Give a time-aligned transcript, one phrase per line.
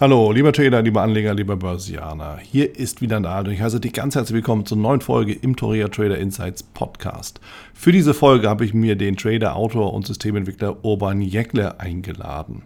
[0.00, 2.38] Hallo, lieber Trader, lieber Anleger, lieber Börsianer.
[2.40, 5.56] Hier ist wieder Nahl und ich heiße dich ganz herzlich willkommen zur neuen Folge im
[5.56, 7.40] Toria Trader Insights Podcast.
[7.74, 12.62] Für diese Folge habe ich mir den Trader, Autor und Systementwickler Urban Jäckle eingeladen.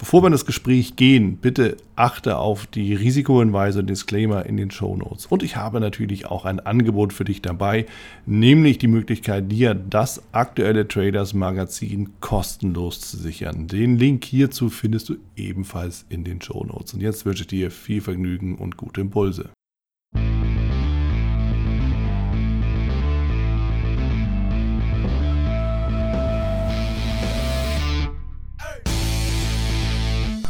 [0.00, 4.70] Bevor wir in das Gespräch gehen, bitte achte auf die Risikohinweise und Disclaimer in den
[4.70, 5.26] Show Notes.
[5.26, 7.84] Und ich habe natürlich auch ein Angebot für dich dabei,
[8.24, 13.66] nämlich die Möglichkeit, dir das aktuelle Traders Magazin kostenlos zu sichern.
[13.66, 16.94] Den Link hierzu findest du ebenfalls in den Show Notes.
[16.94, 19.50] Und jetzt wünsche ich dir viel Vergnügen und gute Impulse.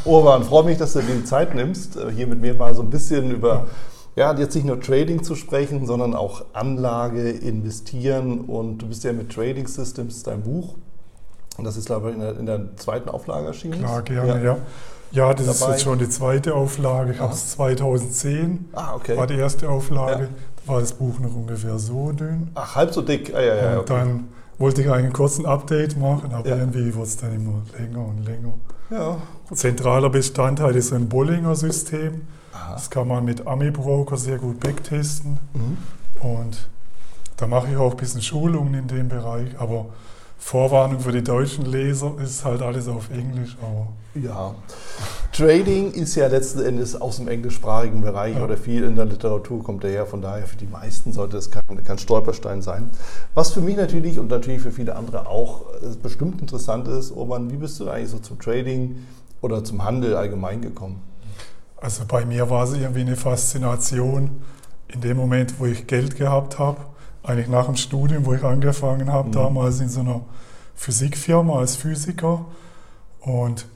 [0.05, 2.83] Urban, freue mich, dass du dir die Zeit nimmst, äh, hier mit mir mal so
[2.83, 3.67] ein bisschen über,
[4.17, 8.41] ja, jetzt nicht nur Trading zu sprechen, sondern auch Anlage, Investieren.
[8.41, 10.75] Und du bist ja mit Trading Systems dein Buch.
[11.59, 13.79] Und das ist, glaube ich, in der, in der zweiten Auflage erschienen.
[13.81, 14.53] Klar, gerne, ja.
[14.53, 14.57] ja.
[15.13, 15.55] Ja, das dabei.
[15.55, 17.13] ist jetzt schon die zweite Auflage.
[17.13, 18.69] Ich habe es 2010.
[18.73, 19.17] Ah, okay.
[19.17, 20.23] War die erste Auflage.
[20.23, 20.29] Ja.
[20.65, 22.51] Da war das Buch noch ungefähr so dünn.
[22.55, 23.35] Ach, halb so dick.
[23.35, 23.95] Ah, ja, ja, und okay.
[23.95, 24.29] dann
[24.59, 26.57] wollte ich eigentlich einen kurzen Update machen, aber ja.
[26.57, 28.55] irgendwie wurde es dann immer länger und länger.
[28.91, 29.19] Ja.
[29.53, 32.23] Zentraler Bestandteil ist ein Bollinger-System.
[32.53, 35.39] Das kann man mit AmiBroker sehr gut backtesten.
[35.55, 35.77] Mhm.
[36.21, 36.69] Und
[37.37, 39.59] da mache ich auch ein bisschen Schulungen in dem Bereich.
[39.59, 39.87] Aber
[40.41, 43.57] Vorwarnung für die deutschen Leser ist halt alles auf Englisch.
[43.61, 44.55] Aber ja.
[45.33, 48.43] Trading ist ja letzten Endes aus dem englischsprachigen Bereich ja.
[48.43, 50.07] oder viel in der Literatur kommt daher.
[50.07, 52.91] Von daher für die meisten sollte es kein, kein Stolperstein sein.
[53.35, 57.51] Was für mich natürlich und natürlich für viele andere auch äh, bestimmt interessant ist, Urban,
[57.53, 58.97] wie bist du eigentlich so zum Trading
[59.43, 61.03] oder zum Handel allgemein gekommen?
[61.77, 64.43] Also bei mir war es irgendwie eine Faszination
[64.89, 66.81] in dem Moment, wo ich Geld gehabt habe,
[67.23, 69.33] eigentlich nach dem Studium, wo ich angefangen habe, mhm.
[69.33, 70.23] damals in so einer
[70.75, 72.47] Physikfirma als Physiker.
[73.21, 73.67] Und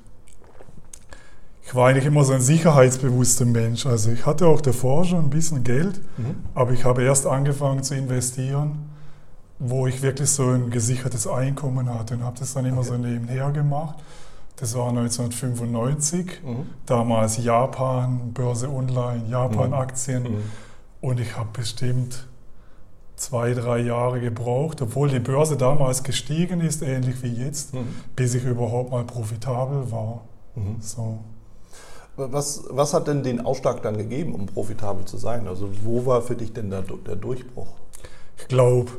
[1.66, 3.86] ich war eigentlich immer so ein sicherheitsbewusster Mensch.
[3.86, 6.36] Also ich hatte auch davor schon ein bisschen Geld, mhm.
[6.54, 8.90] aber ich habe erst angefangen zu investieren,
[9.58, 12.88] wo ich wirklich so ein gesichertes Einkommen hatte und habe das dann immer okay.
[12.88, 13.96] so nebenher gemacht.
[14.56, 16.66] Das war 1995, mhm.
[16.86, 20.22] damals Japan, Börse Online, Japan-Aktien.
[20.22, 20.28] Mhm.
[20.28, 20.42] mhm.
[21.00, 22.26] Und ich habe bestimmt
[23.24, 27.86] zwei, drei Jahre gebraucht, obwohl die Börse damals gestiegen ist, ähnlich wie jetzt, mhm.
[28.14, 30.22] bis ich überhaupt mal profitabel war.
[30.54, 30.76] Mhm.
[30.80, 31.18] So.
[32.16, 35.48] Was, was hat denn den Ausschlag dann gegeben, um profitabel zu sein?
[35.48, 37.68] Also wo war für dich denn der, der Durchbruch?
[38.38, 38.92] Ich glaube,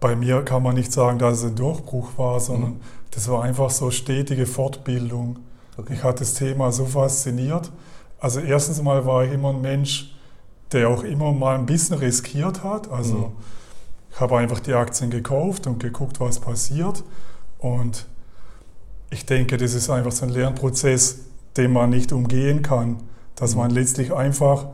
[0.00, 2.80] bei mir kann man nicht sagen, dass es ein Durchbruch war, sondern mhm.
[3.10, 5.40] das war einfach so stetige Fortbildung.
[5.76, 5.94] Okay.
[5.94, 7.70] Ich hatte das Thema so fasziniert.
[8.20, 10.15] Also erstens mal war ich immer ein Mensch,
[10.72, 12.90] der auch immer mal ein bisschen riskiert hat.
[12.90, 13.32] Also mhm.
[14.10, 17.04] ich habe einfach die Aktien gekauft und geguckt, was passiert.
[17.58, 18.06] Und
[19.10, 21.20] ich denke, das ist einfach so ein Lernprozess,
[21.56, 22.96] den man nicht umgehen kann.
[23.34, 23.76] Dass man mhm.
[23.76, 24.66] letztlich einfach,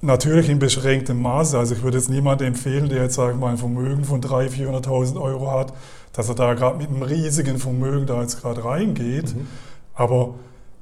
[0.00, 3.52] natürlich in beschränktem Maße, also ich würde jetzt niemandem empfehlen, der jetzt sagen wir mal
[3.52, 5.72] ein Vermögen von 300.000, 400.000 Euro hat,
[6.12, 9.34] dass er da gerade mit einem riesigen Vermögen da jetzt gerade reingeht.
[9.34, 9.46] Mhm.
[9.94, 10.34] Aber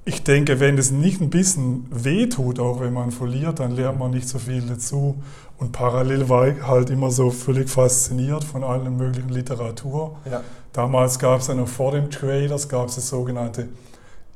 [0.05, 4.11] ich denke, wenn es nicht ein bisschen wehtut, auch wenn man verliert, dann lernt man
[4.11, 5.17] nicht so viel dazu.
[5.59, 10.17] Und parallel war ich halt immer so völlig fasziniert von allen möglichen Literatur.
[10.29, 10.41] Ja.
[10.73, 13.69] Damals gab es ja noch vor dem Traders, gab es das sogenannte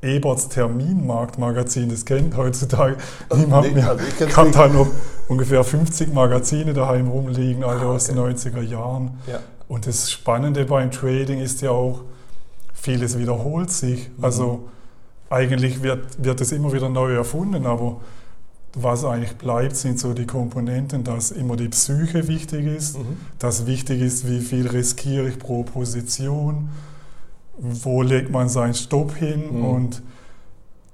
[0.01, 2.97] Eberts Terminmarktmagazin, das kennt heutzutage
[3.35, 3.89] niemand mehr.
[3.89, 4.87] Also ich, ich habe da noch
[5.27, 7.95] ungefähr 50 Magazine daheim rumliegen, alle ah, okay.
[7.95, 9.17] aus den 90er Jahren.
[9.25, 9.39] Ja.
[9.67, 12.01] Und das Spannende beim Trading ist ja auch,
[12.73, 14.09] vieles wiederholt sich.
[14.15, 14.23] Mhm.
[14.23, 14.69] Also
[15.29, 17.97] eigentlich wird, wird es immer wieder neu erfunden, aber
[18.73, 23.17] was eigentlich bleibt, sind so die Komponenten, dass immer die Psyche wichtig ist, mhm.
[23.39, 26.69] dass wichtig ist, wie viel riskiere ich pro Position,
[27.57, 29.65] wo legt man seinen Stopp hin mhm.
[29.65, 30.03] und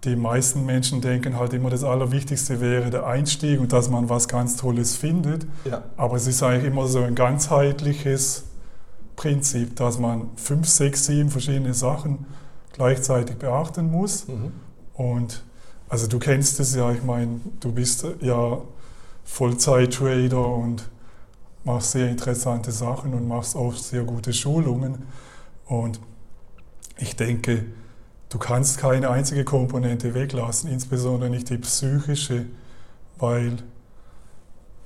[0.05, 4.27] die meisten Menschen denken halt immer, das Allerwichtigste wäre der Einstieg und dass man was
[4.27, 5.45] ganz Tolles findet.
[5.63, 5.83] Ja.
[5.95, 8.43] Aber es ist eigentlich immer so ein ganzheitliches
[9.15, 12.25] Prinzip, dass man fünf, sechs, sieben verschiedene Sachen
[12.73, 14.27] gleichzeitig beachten muss.
[14.27, 14.51] Mhm.
[14.93, 15.43] Und
[15.89, 18.61] also du kennst es ja, ich meine, du bist ja
[19.23, 20.89] Vollzeit-Trader und
[21.63, 25.03] machst sehr interessante Sachen und machst auch sehr gute Schulungen.
[25.65, 25.99] Und
[26.97, 27.65] ich denke,
[28.29, 32.47] du kannst keine einzige Komponente weglassen, insbesondere nicht die psychische,
[33.17, 33.57] weil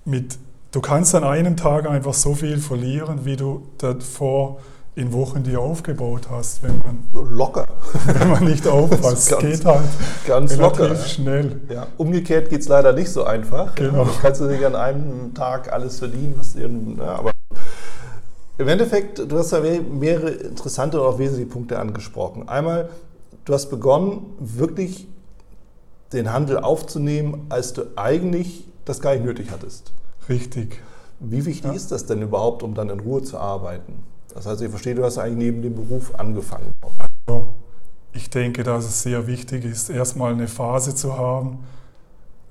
[0.06, 0.38] mit,
[0.72, 4.60] du kannst an einem Tag einfach so viel verlieren, wie du davor
[4.98, 7.68] in Wochen, die aufgebaut hast, wenn man locker,
[8.08, 9.30] wenn man nicht aufpasst.
[9.30, 9.86] ganz, geht halt
[10.26, 11.62] ganz locker, schnell.
[11.70, 11.86] Ja.
[11.98, 13.76] Umgekehrt geht es leider nicht so einfach.
[13.76, 14.06] Genau.
[14.06, 16.68] Ja, kannst du nicht an einem Tag alles verdienen, was dir,
[16.98, 17.32] ja, aber
[18.58, 22.50] im Endeffekt, du hast ja mehrere interessante und auch wesentliche Punkte angesprochen.
[22.50, 22.90] Einmal,
[23.46, 25.08] du hast begonnen, wirklich
[26.12, 29.92] den Handel aufzunehmen, als du eigentlich das gar nicht nötig hattest.
[30.28, 30.82] Richtig.
[31.20, 31.78] Wie wichtig ja.
[31.78, 34.04] ist das denn überhaupt, um dann in Ruhe zu arbeiten?
[34.38, 36.72] Das heißt, ich verstehe, du hast eigentlich neben dem Beruf angefangen.
[37.26, 37.48] Also,
[38.14, 41.64] ich denke, dass es sehr wichtig ist, erstmal eine Phase zu haben,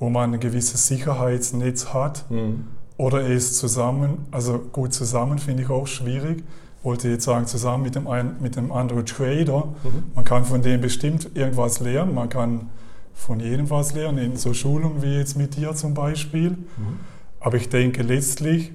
[0.00, 2.66] wo man ein gewisses Sicherheitsnetz hat mhm.
[2.96, 6.42] oder es zusammen, also gut zusammen finde ich auch schwierig,
[6.82, 9.66] wollte jetzt sagen, zusammen mit dem, ein, mit dem anderen Trader.
[9.84, 10.10] Mhm.
[10.16, 12.68] Man kann von dem bestimmt irgendwas lernen, man kann
[13.14, 16.50] von jedem was lernen, in so Schulungen wie jetzt mit dir zum Beispiel.
[16.50, 16.98] Mhm.
[17.38, 18.72] Aber ich denke, letztlich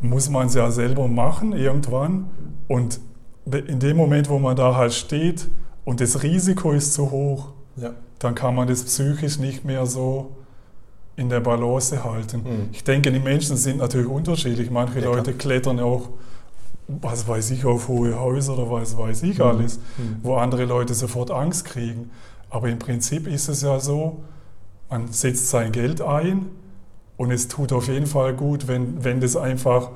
[0.00, 2.30] muss man es ja selber machen irgendwann.
[2.68, 3.00] Und
[3.46, 5.48] in dem Moment, wo man da halt steht
[5.84, 7.92] und das Risiko ist zu hoch, ja.
[8.18, 10.36] dann kann man das psychisch nicht mehr so
[11.16, 12.42] in der Balance halten.
[12.44, 12.68] Mhm.
[12.72, 14.70] Ich denke, die Menschen sind natürlich unterschiedlich.
[14.70, 16.10] Manche ja, Leute klettern auch,
[16.86, 19.44] was weiß ich, auf hohe Häuser oder was weiß ich mhm.
[19.44, 20.16] alles, mhm.
[20.22, 22.10] wo andere Leute sofort Angst kriegen.
[22.50, 24.22] Aber im Prinzip ist es ja so,
[24.88, 26.46] man setzt sein Geld ein
[27.18, 29.90] und es tut auf jeden Fall gut, wenn, wenn das einfach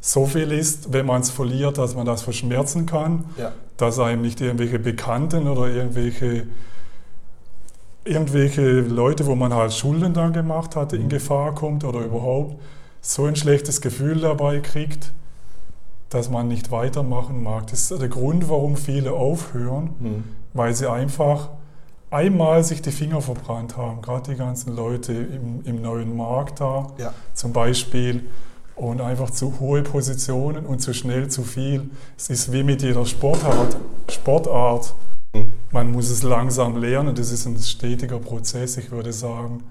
[0.00, 3.50] so viel ist, wenn man es verliert, dass man das verschmerzen kann, ja.
[3.76, 6.46] dass einem nicht irgendwelche Bekannten oder irgendwelche
[8.04, 11.08] irgendwelche Leute, wo man halt Schulden dann gemacht hatte, in mhm.
[11.08, 12.60] Gefahr kommt oder überhaupt
[13.00, 15.10] so ein schlechtes Gefühl dabei kriegt,
[16.10, 17.66] dass man nicht weitermachen mag.
[17.66, 20.24] Das ist der Grund, warum viele aufhören, mhm.
[20.54, 21.50] weil sie einfach
[22.10, 26.92] einmal sich die Finger verbrannt haben, gerade die ganzen Leute im, im neuen Markt da
[26.98, 27.12] ja.
[27.34, 28.24] zum Beispiel
[28.76, 31.90] und einfach zu hohe Positionen und zu schnell zu viel.
[32.16, 33.76] Es ist wie mit jeder Sportart.
[34.10, 34.94] Sportart.
[35.70, 38.76] Man muss es langsam lernen, das ist ein stetiger Prozess.
[38.76, 39.64] Ich würde sagen,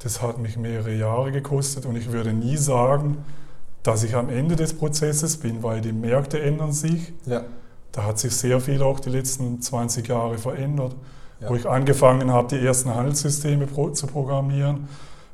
[0.00, 3.18] das hat mich mehrere Jahre gekostet und ich würde nie sagen,
[3.82, 7.12] dass ich am Ende des Prozesses bin, weil die Märkte ändern sich.
[7.26, 7.44] Ja.
[7.92, 10.96] Da hat sich sehr viel auch die letzten 20 Jahre verändert.
[11.40, 11.50] Ja.
[11.50, 14.88] Wo ich angefangen habe, die ersten Handelssysteme zu programmieren,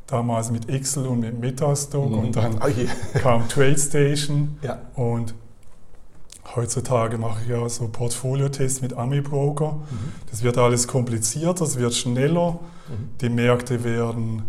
[0.06, 2.18] damals mit Excel und mit Metastock mhm.
[2.18, 4.78] und dann oh kam TradeStation ja.
[4.94, 5.34] und
[6.56, 9.72] Heutzutage mache ich ja so Portfoliotests mit Ami-Broker.
[9.72, 10.12] Mhm.
[10.30, 12.52] Das wird alles komplizierter, es wird schneller.
[12.88, 13.08] Mhm.
[13.20, 14.42] Die Märkte werden,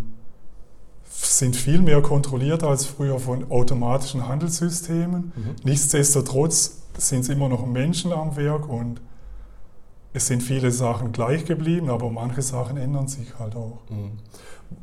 [1.10, 5.32] sind viel mehr kontrolliert als früher von automatischen Handelssystemen.
[5.36, 5.56] Mhm.
[5.64, 9.00] Nichtsdestotrotz sind es immer noch Menschen am Werk und
[10.14, 13.80] es sind viele Sachen gleich geblieben, aber manche Sachen ändern sich halt auch.
[13.90, 14.20] Mhm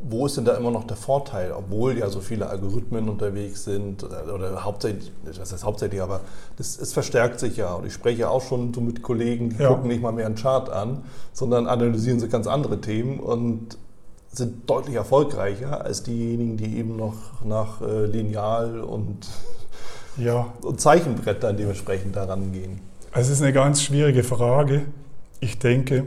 [0.02, 4.04] wo ist denn da immer noch der Vorteil, obwohl ja so viele Algorithmen unterwegs sind
[4.04, 6.20] oder, oder hauptsächlich, das heißt hauptsächlich, aber
[6.56, 9.68] das, es verstärkt sich ja und ich spreche auch schon so mit Kollegen, die ja.
[9.68, 11.02] gucken nicht mal mehr einen Chart an,
[11.32, 13.78] sondern analysieren sie ganz andere Themen und
[14.30, 19.26] sind deutlich erfolgreicher als diejenigen, die eben noch nach äh, Lineal und,
[20.16, 20.52] ja.
[20.62, 22.80] und Zeichenbrettern dementsprechend daran gehen.
[23.12, 24.82] Es ist eine ganz schwierige Frage.
[25.40, 26.04] Ich denke,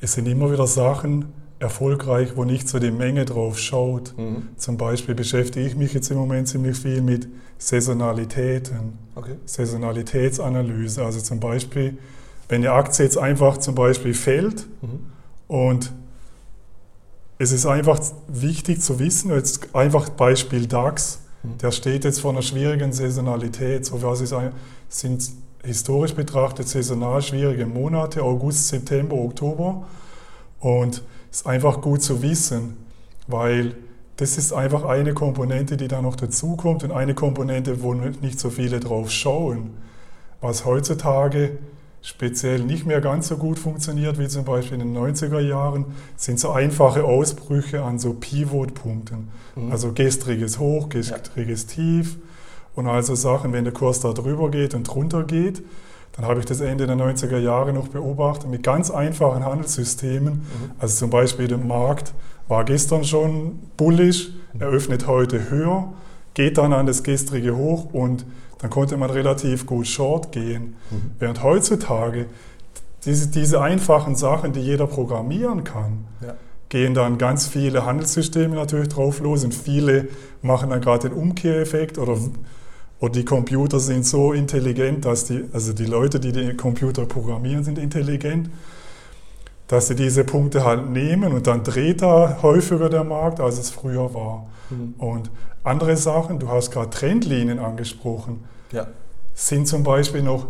[0.00, 4.16] es sind immer wieder Sachen, erfolgreich, wo nicht so die Menge drauf schaut.
[4.18, 4.48] Mhm.
[4.56, 7.26] Zum Beispiel beschäftige ich mich jetzt im Moment ziemlich viel mit
[7.58, 9.36] Saisonalitäten, okay.
[9.46, 11.04] Saisonalitätsanalyse.
[11.04, 11.96] Also zum Beispiel,
[12.48, 15.06] wenn eine Aktie jetzt einfach zum Beispiel fällt mhm.
[15.48, 15.92] und
[17.38, 21.58] es ist einfach wichtig zu wissen, jetzt einfach Beispiel DAX, mhm.
[21.58, 23.86] der steht jetzt vor einer schwierigen Saisonalität.
[23.86, 24.34] So was ist,
[24.88, 25.30] sind
[25.64, 29.86] historisch betrachtet saisonal schwierige Monate, August, September, Oktober.
[30.60, 32.76] Und ist einfach gut zu wissen,
[33.26, 33.74] weil
[34.16, 38.50] das ist einfach eine Komponente, die da noch dazukommt und eine Komponente, wo nicht so
[38.50, 39.70] viele drauf schauen.
[40.40, 41.58] Was heutzutage
[42.02, 45.86] speziell nicht mehr ganz so gut funktioniert wie zum Beispiel in den 90er Jahren,
[46.16, 49.28] sind so einfache Ausbrüche an so Pivot-Punkten.
[49.56, 49.72] Mhm.
[49.72, 51.74] Also gestriges Hoch, gestriges ja.
[51.74, 52.18] Tief
[52.74, 55.62] und also Sachen, wenn der Kurs da drüber geht und drunter geht,
[56.12, 60.34] dann habe ich das Ende der 90er Jahre noch beobachtet mit ganz einfachen Handelssystemen.
[60.34, 60.70] Mhm.
[60.78, 62.12] Also zum Beispiel der Markt
[62.46, 65.92] war gestern schon bullisch, eröffnet heute höher,
[66.34, 68.24] geht dann an das gestrige hoch und
[68.58, 70.76] dann konnte man relativ gut short gehen.
[70.90, 71.10] Mhm.
[71.18, 72.26] Während heutzutage
[73.04, 76.34] diese, diese einfachen Sachen, die jeder programmieren kann, ja.
[76.68, 80.08] gehen dann ganz viele Handelssysteme natürlich drauf los und viele
[80.42, 82.16] machen dann gerade den Umkehreffekt oder
[83.04, 87.62] und die Computer sind so intelligent, dass die, also die Leute, die die Computer programmieren,
[87.62, 88.48] sind intelligent,
[89.68, 93.68] dass sie diese Punkte halt nehmen und dann dreht da häufiger der Markt, als es
[93.68, 94.46] früher war.
[94.70, 94.94] Mhm.
[94.96, 95.30] Und
[95.64, 98.86] andere Sachen, du hast gerade Trendlinien angesprochen, ja.
[99.34, 100.46] sind zum Beispiel noch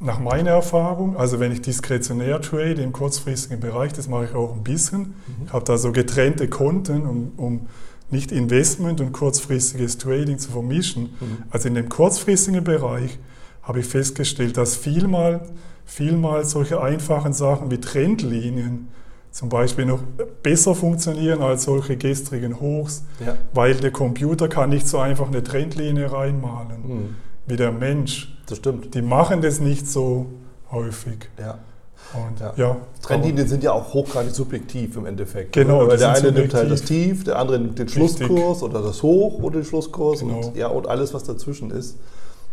[0.00, 4.54] nach meiner Erfahrung, also wenn ich diskretionär trade im kurzfristigen Bereich, das mache ich auch
[4.54, 5.46] ein bisschen, mhm.
[5.46, 7.66] ich habe da so getrennte Konten, um, um
[8.12, 11.10] nicht Investment und kurzfristiges Trading zu vermischen.
[11.20, 11.38] Mhm.
[11.50, 13.18] Also in dem kurzfristigen Bereich
[13.62, 15.42] habe ich festgestellt, dass vielmal,
[15.84, 18.88] vielmals solche einfachen Sachen wie Trendlinien
[19.30, 20.00] zum Beispiel noch
[20.42, 23.36] besser funktionieren als solche gestrigen Hochs, Ja.
[23.54, 27.14] weil der Computer kann nicht so einfach eine Trendlinie reinmalen Hm,
[27.46, 28.36] wie der Mensch.
[28.46, 28.92] das stimmt.
[28.94, 30.26] Die machen das nicht so
[30.72, 31.28] häufig.
[31.38, 31.58] Ja.
[32.14, 32.52] Und Ja.
[32.56, 35.52] ja, Trendlinien sind ja auch hochgradig subjektiv im Endeffekt.
[35.52, 37.14] Genau, Weil der eine nimmt halt das subjektiv.
[37.18, 38.26] Tief, der andere nimmt den Richtig.
[38.26, 40.46] Schlusskurs oder das Hoch oder den Schlusskurs Genau.
[40.48, 41.96] und, ja, und alles, was dazwischen ist.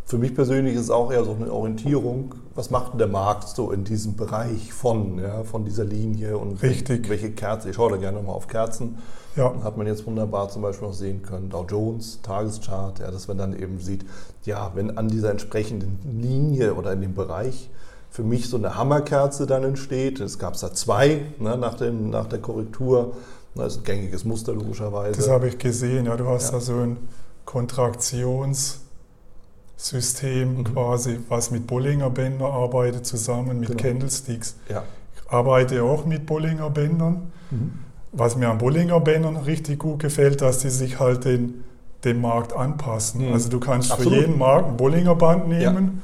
[0.06, 2.36] Für mich persönlich ist es auch eher so eine Orientierung.
[2.56, 6.62] Was macht denn der Markt so in diesem Bereich von, ja, von dieser Linie und
[6.64, 7.10] Richtig.
[7.10, 7.70] welche Kerze?
[7.72, 9.00] Ich schaue da gerne nochmal auf Kerzen.
[9.36, 13.28] ja, hat man jetzt wunderbar zum Beispiel noch sehen können, Dow Jones, Tageschart, ja, dass
[13.28, 14.06] man dann eben sieht,
[14.46, 17.70] ja, wenn an dieser entsprechenden Linie oder in dem Bereich
[18.10, 22.28] für mich so eine Hammerkerze dann entsteht, es gab da zwei ne, nach, dem, nach
[22.28, 23.14] der Korrektur,
[23.56, 25.18] das ist ein gängiges Muster logischerweise.
[25.20, 26.06] das habe ich gesehen.
[26.06, 26.52] Ja, du hast Ja.
[26.54, 26.98] da so ein
[27.46, 28.80] Kontraktionssystem
[30.60, 30.64] Mhm.
[30.64, 33.82] quasi, was mit Bollinger Bändern arbeitet, zusammen mit Genau.
[33.82, 34.56] Candlesticks.
[34.70, 34.84] ja.
[35.16, 37.32] Ich arbeite auch mit Bollinger Bändern.
[37.52, 37.72] Mhm.
[38.14, 41.64] Was mir an Bollinger Bändern richtig gut gefällt, dass die sich halt den,
[42.06, 43.28] dem Markt anpassen.
[43.28, 43.34] Mhm.
[43.34, 44.14] Also du kannst Absolut.
[44.14, 46.02] für jeden Markt ein Bollinger Band nehmen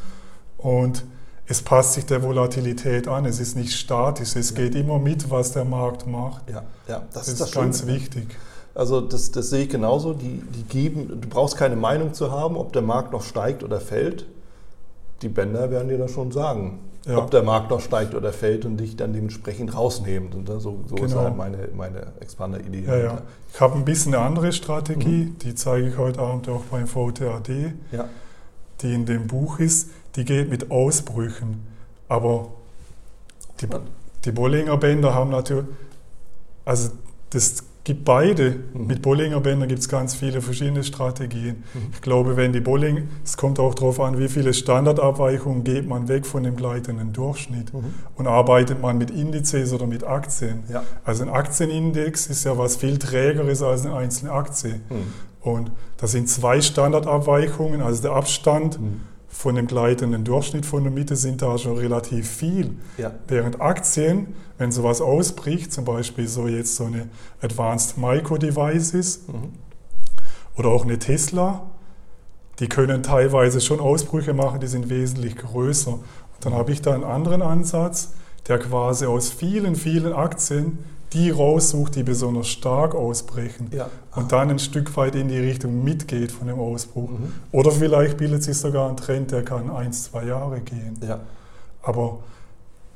[0.57, 1.05] und
[1.47, 3.25] es passt sich der Volatilität an.
[3.25, 4.55] Es ist nicht statisch, es Ja.
[4.57, 6.50] geht immer mit, was der Markt macht.
[6.50, 7.93] Ja, ja, das, Das, ist das ist ganz Schöne.
[7.95, 8.27] wichtig.
[8.75, 10.13] Also das, das sehe ich genauso.
[10.13, 13.79] Die, die geben, du brauchst keine Meinung zu haben, ob der Markt noch steigt oder
[13.79, 14.25] fällt.
[15.21, 17.17] Die Bänder werden dir das schon sagen, Ja.
[17.17, 20.31] ob der Markt noch steigt oder fällt und dich dann dementsprechend rausnehmen.
[20.33, 21.21] Und so, so ist Genau.
[21.25, 22.83] halt meine, meine Expander-Idee.
[22.88, 23.21] Ja, ja.
[23.53, 25.38] Ich habe ein bisschen eine andere Strategie, Mhm.
[25.39, 27.73] die zeige ich heute Abend auch beim VTAD,
[28.81, 29.89] die in dem Buch ist.
[30.15, 31.65] Die geht mit Ausbrüchen.
[32.08, 32.50] Aber
[33.62, 33.67] die,
[34.25, 35.65] die Bollinger Bänder haben natürlich,
[36.65, 36.89] also
[37.32, 38.55] das gibt beide.
[38.74, 38.88] Mhm.
[38.88, 41.63] Mit Bollinger Bändern gibt es ganz viele verschiedene Strategien.
[41.74, 41.79] Mhm.
[41.93, 46.08] Ich glaube, wenn die Bolling, es kommt auch darauf an, wie viele Standardabweichungen geht man
[46.08, 47.93] weg von dem gleitenden Durchschnitt Mhm.
[48.15, 50.63] und arbeitet man mit Indizes oder mit Aktien.
[50.72, 50.84] Ja.
[51.03, 54.75] Also ein Aktienindex ist ja was viel trägeres als eine einzelne Aktie.
[54.89, 55.13] Mhm.
[55.41, 59.01] Und da sind zwei Standardabweichungen, also der Abstand Mhm.
[59.33, 62.77] Von dem gleitenden Durchschnitt von der Mitte sind da schon relativ viel.
[62.97, 63.11] Ja.
[63.27, 67.09] Während Aktien, wenn sowas ausbricht, zum Beispiel so jetzt so eine
[67.41, 69.53] Advanced Micro Devices Mhm.
[70.55, 71.63] oder auch eine Tesla,
[72.59, 75.93] die können teilweise schon Ausbrüche machen, die sind wesentlich größer.
[75.93, 76.01] Und
[76.41, 78.13] dann habe ich da einen anderen Ansatz,
[78.47, 80.77] der quasi aus vielen, vielen Aktien
[81.13, 83.89] die raussucht, die besonders stark ausbrechen Ja.
[84.15, 87.10] und dann ein Stück weit in die Richtung mitgeht von dem Ausbruch.
[87.12, 87.34] Mhm.
[87.51, 90.98] Oder vielleicht bildet sich sogar ein Trend, der kann eins, zwei Jahre gehen.
[91.08, 91.20] Ja.
[91.84, 92.20] Aber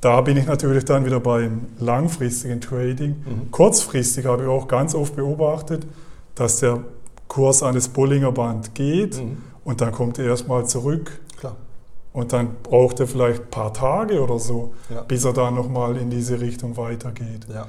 [0.01, 3.11] da bin ich natürlich dann wieder beim langfristigen Trading.
[3.25, 3.51] Mhm.
[3.51, 5.85] Kurzfristig habe ich auch ganz oft beobachtet,
[6.35, 6.79] dass der
[7.27, 9.37] Kurs an das Bollinger Band geht Mhm.
[9.65, 11.55] und dann kommt er erstmal zurück Klar.
[12.13, 15.01] und dann braucht er vielleicht ein paar Tage oder so, Ja.
[15.01, 17.45] bis er dann nochmal in diese Richtung weitergeht.
[17.53, 17.67] Ja.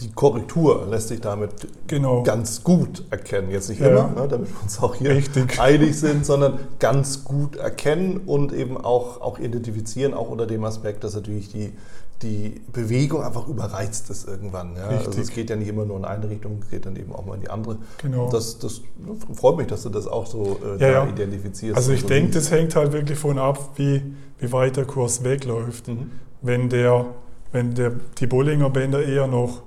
[0.00, 1.52] Die Korrektur lässt sich damit
[1.86, 2.22] Genau.
[2.22, 3.50] ganz gut erkennen.
[3.50, 3.88] Jetzt nicht Ja.
[3.88, 5.58] immer, ne, damit wir uns auch hier Richtig.
[5.58, 11.02] einig sind, sondern ganz gut erkennen und eben auch, auch identifizieren, auch unter dem Aspekt,
[11.04, 11.72] dass natürlich die,
[12.22, 14.76] die Bewegung einfach überreizt ist irgendwann.
[14.76, 14.88] Ja?
[14.88, 17.24] Also es geht ja nicht immer nur in eine Richtung, es geht dann eben auch
[17.24, 17.76] mal in die andere.
[18.02, 18.30] Genau.
[18.30, 18.80] Das, das
[19.34, 21.76] freut mich, dass du das auch so äh, Ja, da identifizierst.
[21.76, 22.46] Also ich so denke, siehst.
[22.46, 24.02] das hängt halt wirklich von ab, wie,
[24.38, 25.88] wie weit der Kurs wegläuft.
[25.88, 26.10] Mhm.
[26.42, 27.06] Wenn, der,
[27.52, 29.62] wenn der, die Bollinger Bänder eher noch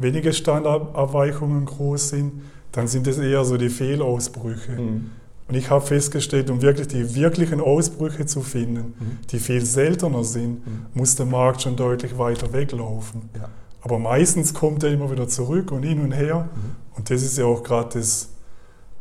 [0.00, 2.32] wenige Standardabweichungen groß sind,
[2.72, 4.72] dann sind es eher so die Fehlausbrüche.
[4.72, 5.10] Mhm.
[5.48, 9.18] Und ich habe festgestellt, um wirklich die wirklichen Ausbrüche zu finden, Mhm.
[9.30, 10.86] die viel seltener sind, Mhm.
[10.94, 13.22] muss der Markt schon deutlich weiter weglaufen.
[13.36, 13.48] Ja.
[13.82, 16.48] Aber meistens kommt er immer wieder zurück und hin und her.
[16.54, 16.60] Mhm.
[16.96, 18.28] Und das ist ja auch gerade das,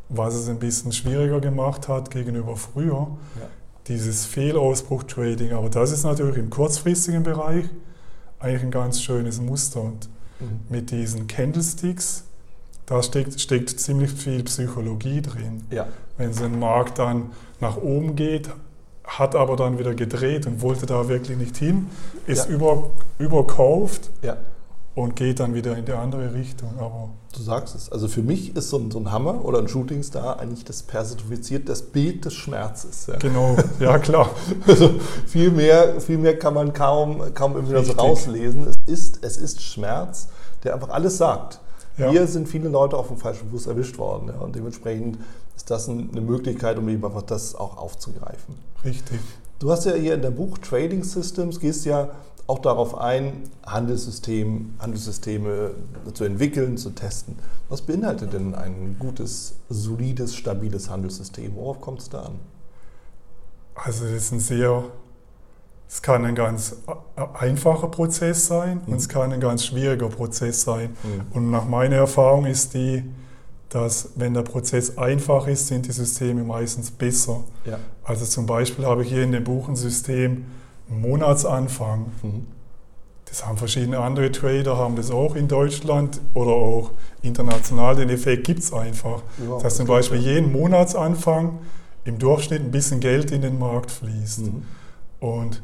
[0.10, 3.08] was es ein bisschen schwieriger gemacht hat gegenüber früher,
[3.40, 3.48] Ja.
[3.88, 5.52] dieses Fehlausbruch-Trading.
[5.54, 7.66] Aber das ist natürlich im kurzfristigen Bereich
[8.40, 9.82] eigentlich ein ganz schönes Muster.
[9.82, 10.60] Und Mhm.
[10.70, 12.24] mit diesen Candlesticks,
[12.86, 15.64] da steckt, steckt ziemlich viel Psychologie drin.
[15.70, 15.88] Ja.
[16.18, 18.50] Wenn so ein Markt dann nach oben geht,
[19.06, 21.88] hat aber dann wieder gedreht und wollte da wirklich nicht hin,
[22.26, 22.56] ist Ja.
[22.56, 24.38] über, überkauft ja.
[25.02, 26.72] Und geht dann wieder in die andere Richtung.
[26.80, 27.92] Aber Du sagst es.
[27.92, 31.70] Also für mich ist so ein, so ein Hammer oder ein Shootingstar eigentlich das personifiziert
[31.70, 33.06] das Bild des Schmerzes.
[33.06, 33.18] Ja.
[33.18, 34.32] genau, ja klar.
[34.68, 34.90] Also
[35.28, 38.00] viel mehr, viel mehr kann man kaum, kaum irgendwie so Richtig.
[38.00, 38.68] rauslesen.
[38.68, 40.30] Es ist, es ist Schmerz,
[40.64, 41.60] der einfach alles sagt.
[41.98, 42.10] Ja.
[42.10, 44.30] Hier sind viele Leute auf dem falschen Fuß erwischt worden.
[44.30, 45.20] Ja, und dementsprechend
[45.56, 48.56] ist das ein- eine Möglichkeit, um eben einfach das auch aufzugreifen.
[48.84, 49.20] Richtig.
[49.60, 52.10] Du hast ja hier in deinem Buch Trading Systems, gehst ja
[52.50, 55.72] auch darauf ein, Handelssystem, Handelssysteme
[56.14, 57.38] zu entwickeln, zu testen.
[57.70, 61.56] Was beinhaltet denn ein gutes, solides, stabiles Handelssystem?
[61.56, 62.40] Worauf kommt es da an?
[63.76, 64.84] Also das ist ein sehr
[65.88, 66.78] Es kann ein ganz
[67.34, 68.94] einfacher Prozess sein mhm.
[68.94, 70.90] und es kann ein ganz schwieriger Prozess sein.
[71.04, 71.36] Mhm.
[71.36, 73.04] Und nach meiner Erfahrung ist die,
[73.70, 77.44] dass wenn der Prozess einfach ist, sind die Systeme meistens besser.
[77.66, 77.78] Ja.
[78.04, 80.46] Also zum Beispiel habe ich hier in dem Buch ein System
[80.90, 82.12] Monatsanfang.
[82.22, 82.48] Mhm.
[83.26, 86.92] Das haben verschiedene andere Trader, haben das auch in Deutschland oder auch
[87.22, 87.96] international.
[87.96, 89.22] Den Effekt gibt es einfach.
[89.38, 91.60] Ja, dass zum Beispiel jeden Monatsanfang
[92.06, 94.48] im Durchschnitt ein bisschen Geld in den Markt fließt.
[94.48, 94.64] Mhm.
[95.20, 95.62] Und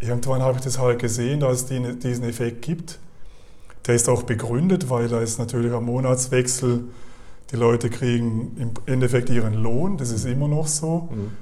[0.00, 2.98] irgendwann habe ich das halt gesehen, dass es diesen Effekt gibt.
[3.86, 6.84] Der ist auch begründet, weil da ist natürlich am Monatswechsel
[7.52, 11.08] die Leute kriegen im Endeffekt ihren Lohn, das ist immer noch so.
[11.12, 11.32] Mhm.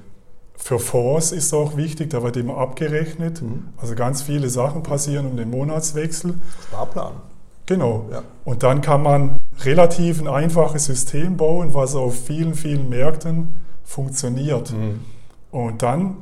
[0.63, 3.41] Für Fonds ist es auch wichtig, da wird immer abgerechnet.
[3.41, 3.67] Mhm.
[3.75, 6.35] Also ganz viele Sachen passieren um den Monatswechsel.
[6.69, 7.15] Sparplan.
[7.65, 8.05] Genau.
[8.09, 8.23] Ja.
[8.45, 13.49] Und dann kann man relativ ein einfaches System bauen, was auf vielen, vielen Märkten
[13.83, 14.71] funktioniert.
[14.71, 15.01] Mhm.
[15.51, 16.15] Und dann,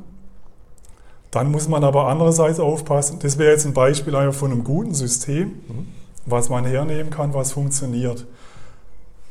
[1.29, 3.19] dann muss man aber andererseits aufpassen.
[3.19, 5.87] Das wäre jetzt ein Beispiel von einem guten System, mhm.
[6.25, 8.25] was man hernehmen kann, was funktioniert.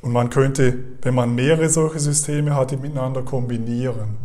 [0.02, 4.16] Und man könnte, wenn man mehrere solche Systeme hat, die miteinander kombinieren.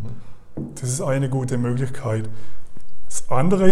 [0.75, 2.29] Das ist eine gute Möglichkeit.
[3.07, 3.71] Das andere,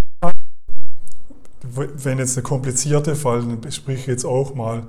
[1.64, 4.84] wenn jetzt eine komplizierte Fall, sprich ich jetzt auch mal,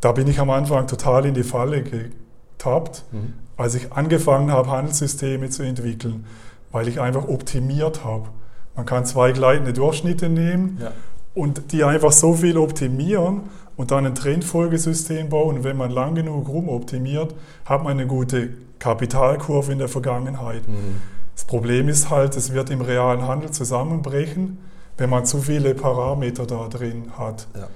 [0.00, 3.34] da bin ich am Anfang total in die Falle getappt, mhm.
[3.56, 6.26] als ich angefangen habe, Handelssysteme zu entwickeln,
[6.70, 8.28] weil ich einfach optimiert habe.
[8.76, 10.92] Man kann zwei gleitende Durchschnitte nehmen ja.
[11.34, 13.42] und die einfach so viel optimieren
[13.76, 15.58] und dann ein Trendfolgesystem bauen.
[15.58, 20.68] Und wenn man lang genug rumoptimiert, hat man eine gute Kapitalkurve in der Vergangenheit.
[20.68, 21.17] Mhm.
[21.38, 24.58] Das Problem ist halt, es wird im realen Handel zusammenbrechen,
[24.96, 27.46] wenn man zu viele Parameter da drin hat.
[27.54, 27.68] Ja.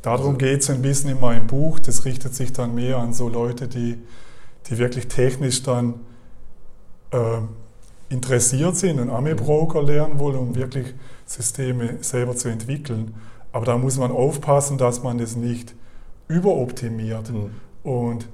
[0.00, 1.78] Darum also, geht es ein bisschen in meinem Buch.
[1.78, 3.98] Das richtet sich dann mehr an so Leute, die,
[4.66, 6.00] die wirklich technisch dann
[7.10, 7.42] äh,
[8.08, 10.94] interessiert sind und Ami-Broker lernen wollen, um wirklich
[11.26, 13.14] Systeme selber zu entwickeln.
[13.52, 15.74] Aber da muss man aufpassen, dass man das nicht
[16.28, 17.30] überoptimiert.
[17.30, 17.50] Mhm.
[17.82, 18.26] Und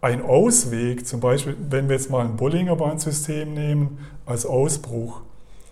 [0.00, 5.22] ein Ausweg, zum Beispiel, wenn wir jetzt mal ein Bollinger Bandsystem nehmen als Ausbruch,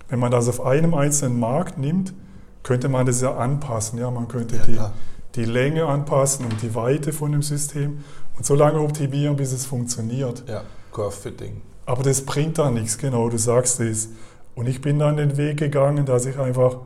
[0.09, 2.15] wenn man das auf einem einzelnen Markt nimmt,
[2.63, 3.99] könnte man das ja anpassen.
[3.99, 4.93] Ja, man könnte ja,
[5.35, 8.05] die, die Länge anpassen und die Weite von dem System
[8.37, 10.45] und so lange optimieren, bis es funktioniert.
[10.49, 11.61] Ja, Curve Fitting.
[11.87, 14.09] Aber das bringt da nichts, genau, du sagst es.
[14.55, 16.79] Und ich bin dann den Weg gegangen, dass ich einfach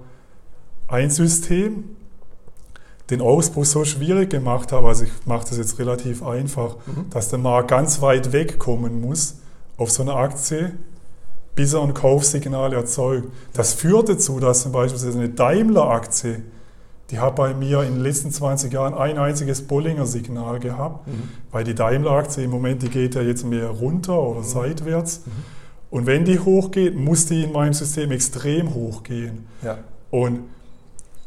[0.88, 1.84] ein System
[3.10, 7.08] den Ausbruch so schwierig gemacht habe, also ich mache das jetzt relativ einfach, mhm.
[7.10, 9.36] dass der Markt ganz weit wegkommen muss
[9.76, 10.72] auf so eine Aktie,
[11.54, 13.28] bis er ein Kaufsignal erzeugt.
[13.54, 16.42] Das führt dazu, dass zum Beispiel eine Daimler-Aktie,
[17.10, 21.30] die hat bei mir in den letzten 20 Jahren ein einziges Bollinger-Signal gehabt, mhm.
[21.50, 24.44] weil die Daimler-Aktie im Moment, die geht ja jetzt mehr runter oder mhm.
[24.44, 25.22] seitwärts.
[25.24, 25.30] Mhm.
[25.90, 29.46] Und wenn die hochgeht, muss die in meinem System extrem hochgehen.
[29.62, 29.78] Ja.
[30.10, 30.40] Und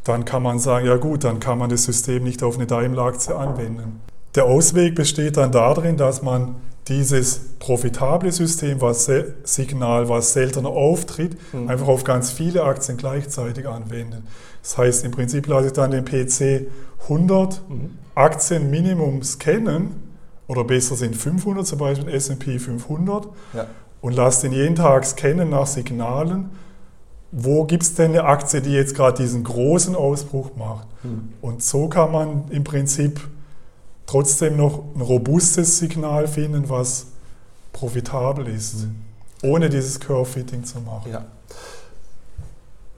[0.03, 3.35] dann kann man sagen, ja gut, dann kann man das System nicht auf eine Daimler-Aktie
[3.35, 4.01] anwenden.
[4.35, 6.55] Der Ausweg besteht dann darin, dass man
[6.87, 9.09] dieses profitable System, was
[9.43, 11.69] Signal, was seltener auftritt, mhm.
[11.69, 14.23] einfach auf ganz viele Aktien gleichzeitig anwendet.
[14.63, 16.67] Das heißt, im Prinzip lasse ich dann den PC
[17.03, 17.97] 100 mhm.
[18.15, 20.11] Aktien Minimum scannen,
[20.47, 23.67] oder besser sind 500, zum Beispiel S&P 500, ja.
[24.01, 26.49] und lasse den jeden Tag scannen nach Signalen
[27.31, 30.87] wo gibt es denn eine Aktie, die jetzt gerade diesen großen Ausbruch macht?
[31.03, 31.29] Hm.
[31.41, 33.21] Und so kann man im Prinzip
[34.05, 37.07] trotzdem noch ein robustes Signal finden, was
[37.71, 38.95] profitabel ist, hm.
[39.43, 41.11] ohne dieses Curve-Fitting zu machen.
[41.11, 41.25] Ja.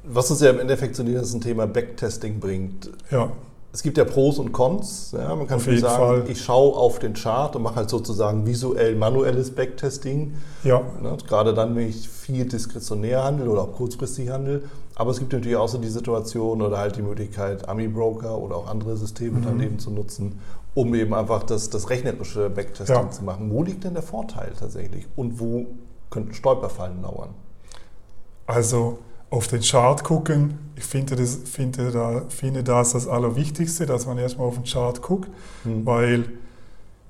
[0.04, 2.90] Was uns ja im Endeffekt zu diesem Thema Backtesting bringt.
[3.12, 3.32] Ja
[3.74, 5.16] es gibt ja Pros und Cons.
[5.18, 6.24] Ja, man kann auf sagen, Fall.
[6.28, 10.36] ich schaue auf den Chart und mache halt sozusagen visuell manuelles Backtesting.
[10.64, 10.84] Ja.
[11.02, 14.62] Ne, gerade dann, wenn ich viel diskretionär handle oder auch kurzfristig handle.
[14.94, 18.68] Aber es gibt natürlich auch so die Situation oder halt die Möglichkeit, Ami-Broker oder auch
[18.68, 19.44] andere Systeme mhm.
[19.44, 20.40] dann eben zu nutzen,
[20.76, 23.10] um eben einfach das, das rechnerische Backtesting ja.
[23.10, 23.50] zu machen.
[23.50, 25.66] Wo liegt denn der Vorteil tatsächlich und wo
[26.12, 27.30] könnten Stolperfallen lauern?
[28.46, 29.00] Also
[29.34, 30.60] auf den Chart gucken.
[30.76, 35.02] Ich finde das, finde, da, finde das das Allerwichtigste, dass man erstmal auf den Chart
[35.02, 35.30] guckt,
[35.64, 35.86] mhm.
[35.86, 36.26] weil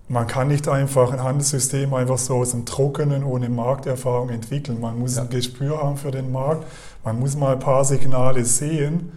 [0.07, 4.79] man kann nicht einfach ein Handelssystem einfach so aus dem Trockenen ohne Markterfahrung entwickeln.
[4.79, 5.23] Man muss ja.
[5.23, 6.65] ein Gespür haben für den Markt,
[7.03, 9.11] man muss mal ein paar Signale sehen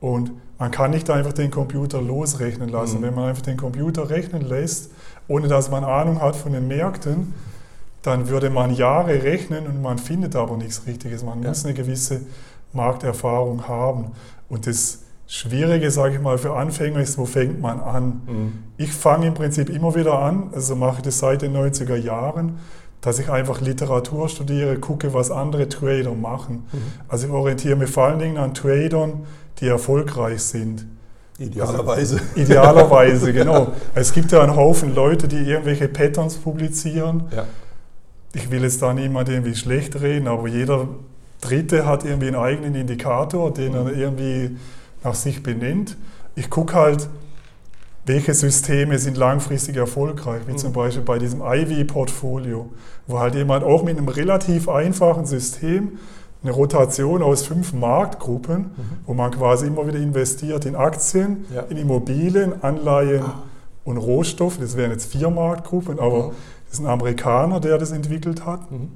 [0.00, 2.98] und man kann nicht einfach den Computer losrechnen lassen.
[2.98, 3.04] Mhm.
[3.04, 4.90] Wenn man einfach den Computer rechnen lässt,
[5.28, 7.32] ohne dass man Ahnung hat von den Märkten,
[8.04, 11.24] dann würde man Jahre rechnen und man findet aber nichts Richtiges.
[11.24, 11.48] Man ja.
[11.48, 12.20] muss eine gewisse
[12.74, 14.12] Markterfahrung haben.
[14.50, 18.20] Und das Schwierige, sage ich mal, für Anfänger ist, wo fängt man an?
[18.26, 18.52] Mhm.
[18.76, 22.58] Ich fange im Prinzip immer wieder an, also mache ich das seit den 90er Jahren,
[23.00, 26.66] dass ich einfach Literatur studiere, gucke, was andere Trader machen.
[26.70, 26.78] Mhm.
[27.08, 29.24] Also ich orientiere mich vor allen Dingen an Tradern,
[29.60, 30.84] die erfolgreich sind.
[31.38, 32.16] Idealerweise.
[32.16, 33.72] Also, idealerweise, genau.
[33.94, 37.24] Es gibt ja einen Haufen Leute, die irgendwelche Patterns publizieren.
[37.34, 37.46] Ja.
[38.34, 40.88] Ich will jetzt da niemand irgendwie schlecht reden, aber jeder
[41.40, 44.56] Dritte hat irgendwie einen eigenen Indikator, den er irgendwie
[45.02, 45.96] nach sich benennt.
[46.34, 47.08] Ich gucke halt,
[48.06, 50.58] welche Systeme sind langfristig erfolgreich, wie mhm.
[50.58, 52.70] zum Beispiel bei diesem Ivy-Portfolio,
[53.06, 55.98] wo halt jemand auch mit einem relativ einfachen System
[56.42, 58.72] eine Rotation aus fünf Marktgruppen, mhm.
[59.06, 61.62] wo man quasi immer wieder investiert in Aktien, ja.
[61.62, 63.42] in Immobilien, Anleihen ah.
[63.84, 64.58] und Rohstoffe.
[64.58, 66.32] Das wären jetzt vier Marktgruppen, aber mhm.
[66.74, 68.88] Das ist ein Amerikaner, der das entwickelt hat, mhm.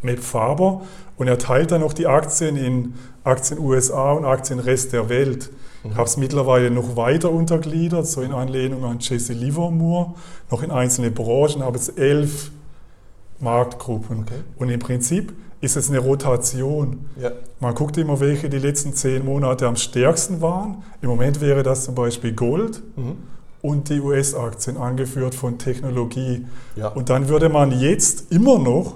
[0.00, 0.82] Matt Faber.
[1.16, 5.50] Und er teilt dann noch die Aktien in Aktien USA und Aktien Rest der Welt.
[5.82, 10.14] Ich habe es mittlerweile noch weiter untergliedert, so in Anlehnung an Jesse Livermore,
[10.50, 12.50] noch in einzelne Branchen, habe jetzt elf
[13.40, 14.20] Marktgruppen.
[14.20, 14.42] Okay.
[14.56, 17.06] Und im Prinzip ist es eine Rotation.
[17.20, 17.32] Ja.
[17.60, 20.82] Man guckt immer, welche die letzten zehn Monate am stärksten waren.
[21.02, 23.16] Im Moment wäre das zum Beispiel Gold mhm.
[23.66, 26.46] Und die US-Aktien, angeführt von Technologie.
[26.76, 26.88] Ja.
[26.88, 28.94] Und dann würde man jetzt immer noch,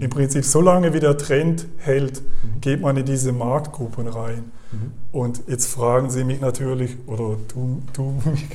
[0.00, 2.60] im Prinzip so lange wie der Trend hält, mhm.
[2.60, 4.50] geht man in diese Marktgruppen rein.
[4.72, 4.92] Mhm.
[5.12, 8.48] Und jetzt fragen Sie mich natürlich, oder du, du mich,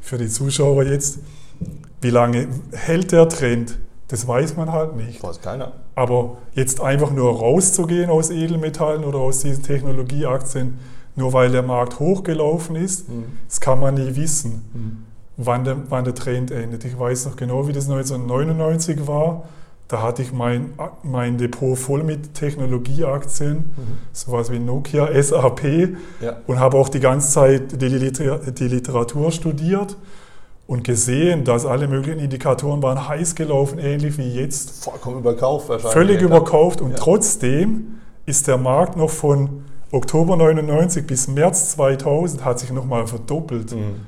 [0.00, 1.18] für die Zuschauer jetzt,
[2.00, 3.78] wie lange hält der Trend?
[4.08, 5.22] Das weiß man halt nicht.
[5.22, 5.72] Weiß keiner.
[5.94, 10.78] Aber jetzt einfach nur rauszugehen aus Edelmetallen oder aus diesen Technologieaktien,
[11.16, 13.24] nur weil der Markt hochgelaufen ist, mhm.
[13.48, 15.04] das kann man nie wissen, mhm.
[15.36, 16.84] wann, der, wann der Trend endet.
[16.84, 19.44] Ich weiß noch genau, wie das 1999 war.
[19.86, 20.72] Da hatte ich mein,
[21.02, 23.98] mein Depot voll mit Technologieaktien, mhm.
[24.12, 25.62] sowas wie Nokia, SAP,
[26.20, 26.36] ja.
[26.46, 29.96] und habe auch die ganze Zeit die, Liter die Literatur studiert
[30.66, 34.84] und gesehen, dass alle möglichen Indikatoren waren heiß gelaufen, ähnlich wie jetzt.
[34.84, 35.92] Vollkommen überkauft wahrscheinlich.
[35.92, 36.96] Völlig überkauft und ja.
[36.96, 39.64] trotzdem ist der Markt noch von
[39.94, 44.06] Oktober 99 bis März 2000 hat sich nochmal verdoppelt, mhm.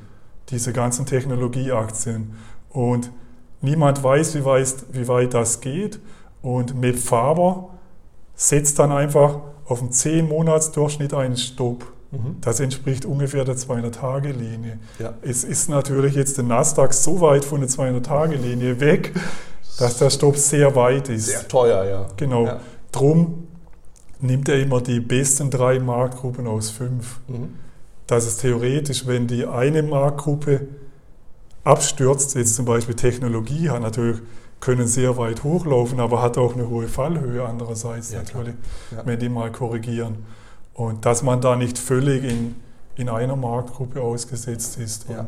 [0.51, 2.35] diese ganzen Technologieaktien.
[2.71, 3.13] Und
[3.61, 6.01] niemand weiß, wie weit, wie weit das geht.
[6.43, 7.71] Und Meb Faber
[8.35, 11.85] setzt dann einfach auf dem 10-Monats-Durchschnitt einen Stopp.
[12.11, 12.37] Mhm.
[12.41, 14.81] Das entspricht ungefähr der 200-Tage-Linie.
[14.99, 15.15] Ja.
[15.23, 19.15] Es ist natürlich jetzt der Nasdaq so weit von der 200-Tage-Linie weg,
[19.79, 21.27] dass der Stopp sehr weit ist.
[21.27, 22.07] Sehr teuer, ja.
[22.17, 22.47] Genau.
[22.47, 22.61] Ja.
[22.91, 23.47] Drum
[24.21, 27.21] nimmt er immer die besten drei Marktgruppen aus fünf.
[27.29, 27.55] Mhm.
[28.07, 30.69] Das ist theoretisch, wenn die eine Marktgruppe
[31.65, 34.21] abstürzt, jetzt zum Beispiel Technologie, hat natürlich
[34.61, 38.55] können sehr weit hochlaufen, aber hat auch eine hohe Fallhöhe andererseits ja, natürlich,
[38.91, 39.05] ja.
[39.05, 40.25] wenn die mal korrigieren.
[40.73, 42.57] Und dass man da nicht völlig in,
[42.97, 45.09] in einer Marktgruppe ausgesetzt ist.
[45.09, 45.27] Ja.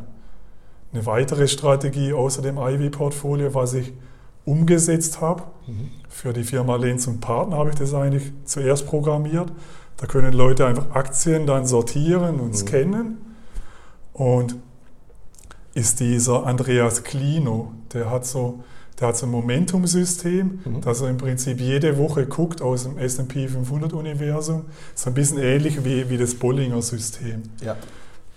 [0.92, 3.92] Eine weitere Strategie außer dem Ivy-Portfolio, was ich
[4.48, 5.90] umgesetzt habe, mhm.
[6.08, 9.52] für die Firma Lenz und Partner habe ich das eigentlich zuerst programmiert.
[9.98, 12.54] Da können Leute einfach Aktien dann sortieren und mhm.
[12.54, 13.18] scannen.
[14.12, 14.56] Und
[15.74, 18.64] ist dieser Andreas Klino, der hat so
[19.00, 20.80] der hat so ein Momentum-System, mhm.
[20.80, 24.64] dass er im Prinzip jede Woche guckt aus dem S&P 500-Universum.
[24.94, 27.44] So ein bisschen ähnlich wie, wie das Bollinger-System.
[27.62, 27.76] Ja.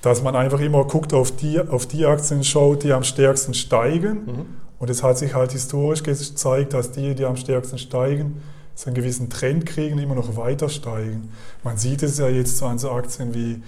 [0.04, 4.45] Dass man einfach immer guckt, auf die, auf die Aktien schaut, die am stärksten steigen.
[4.82, 8.41] Und es hat sich halt historisch gezeigt, dass die, die am stärksten steigen,
[8.74, 11.30] so einen gewissen Trend kriegen, immer noch weiter steigen.
[11.63, 13.62] Man sieht es ja jetzt so an so Aktien wie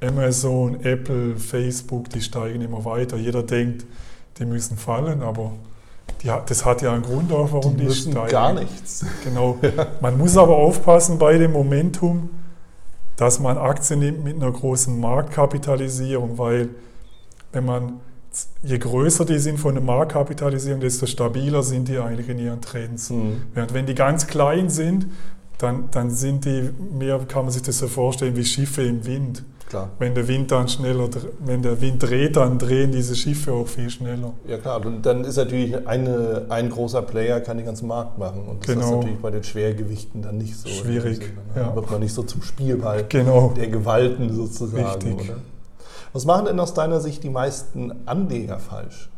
[0.00, 3.16] Amazon, Apple, Facebook, die steigen immer weiter.
[3.16, 3.84] Jeder denkt,
[4.38, 5.54] die müssen fallen, aber
[6.22, 8.30] ja, das hat ja einen Grund auch, warum die, die steigen.
[8.30, 9.04] gar nichts.
[9.24, 9.58] Genau.
[10.00, 12.30] Man muss aber aufpassen bei dem Momentum,
[13.16, 16.68] dass man Aktien nimmt mit einer großen Marktkapitalisierung, weil
[17.52, 18.00] wenn man
[18.62, 23.10] je größer die sind von der Marktkapitalisierung, desto stabiler sind die eigentlich in ihren Trends.
[23.10, 23.42] Mhm.
[23.54, 25.06] Während wenn die ganz klein sind,
[25.58, 29.44] dann, dann sind die mehr, kann man sich das so vorstellen, wie Schiffe im Wind.
[29.68, 29.90] Klar.
[29.98, 31.08] Wenn der Wind dann schneller,
[31.40, 34.34] wenn der Wind dreht, dann drehen diese Schiffe auch viel schneller.
[34.46, 38.42] Ja klar, und dann ist natürlich eine, ein großer Player kann den ganzen Markt machen.
[38.46, 38.86] Und das genau.
[38.86, 40.68] ist natürlich bei den Schwergewichten dann nicht so.
[40.68, 41.20] Schwierig.
[41.54, 41.62] Ne?
[41.62, 41.74] ja.
[41.74, 43.54] wird man nicht so zum Spielball genau.
[43.56, 44.84] der Gewalten sozusagen.
[44.84, 45.30] Richtig.
[45.30, 45.38] Oder?
[46.14, 49.10] Was machen denn aus deiner Sicht die meisten Anleger falsch?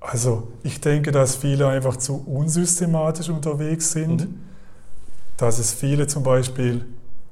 [0.00, 4.22] Also ich denke, dass viele einfach zu unsystematisch unterwegs sind.
[4.22, 4.40] Mhm.
[5.36, 6.86] Dass es viele zum Beispiel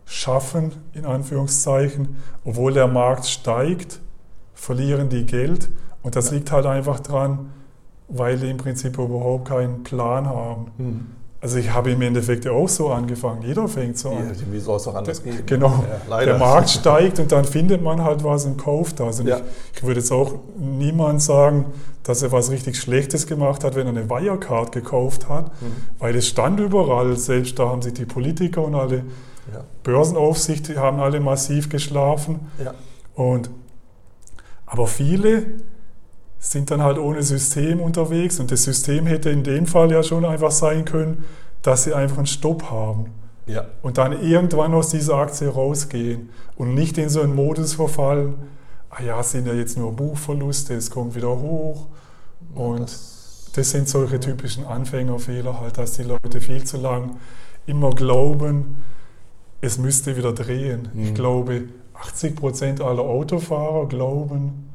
[0.07, 4.01] schaffen, in Anführungszeichen, obwohl der Markt steigt,
[4.55, 5.69] verlieren die Geld.
[6.05, 6.37] Und das ja.
[6.37, 7.51] liegt halt einfach dran,
[8.07, 10.71] weil die im Prinzip überhaupt keinen Plan haben.
[10.79, 11.07] Mhm.
[11.41, 13.43] Also ich habe im Endeffekt auch so angefangen.
[13.43, 14.29] Jeder fängt so an.
[14.29, 15.39] Ja, wie soll es auch anders gehen?
[15.47, 15.85] Genau.
[16.11, 19.21] Ja, der Markt steigt und dann findet man halt was und kauft das.
[19.21, 19.37] Und ja.
[19.37, 19.43] ich,
[19.77, 21.67] ich, würde jetzt auch niemand sagen,
[22.03, 25.77] dass er was richtig Schlechtes gemacht hat, wenn er eine Wirecard gekauft hat, mhm.
[26.01, 27.17] weil es stand überall.
[27.17, 29.05] Selbst da haben sich die Politiker und alle
[29.53, 29.65] ja.
[29.85, 32.41] Börsenaufsicht haben alle massiv geschlafen.
[33.15, 33.49] Und,
[34.67, 35.47] aber viele
[36.39, 40.25] sind dann halt ohne System unterwegs und das System hätte in dem Fall ja schon
[40.25, 41.25] einfach sein können,
[41.63, 43.07] dass sie einfach einen Stopp haben.
[43.47, 43.67] Ja.
[43.83, 48.35] Und dann irgendwann aus dieser Aktie rausgehen und nicht in so einen Modus verfallen,
[48.91, 51.87] ah ja, sind ja jetzt nur Buchverluste, es kommt wieder hoch.
[52.55, 57.17] Und das, das sind solche typischen Anfängerfehler halt, dass die Leute viel zu lang
[57.67, 58.83] immer glauben,
[59.61, 60.89] es müsste wieder drehen.
[60.93, 61.05] Mhm.
[61.05, 61.63] Ich glaube,
[61.95, 64.71] 80 Prozent aller Autofahrer glauben,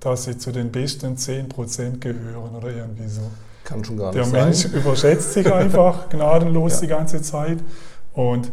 [0.00, 3.22] dass sie zu den besten 10% gehören oder irgendwie so.
[3.64, 4.32] Kann schon gar nicht sein.
[4.32, 6.80] Der Mensch überschätzt sich einfach gnadenlos ja.
[6.80, 7.58] die ganze Zeit
[8.14, 8.50] und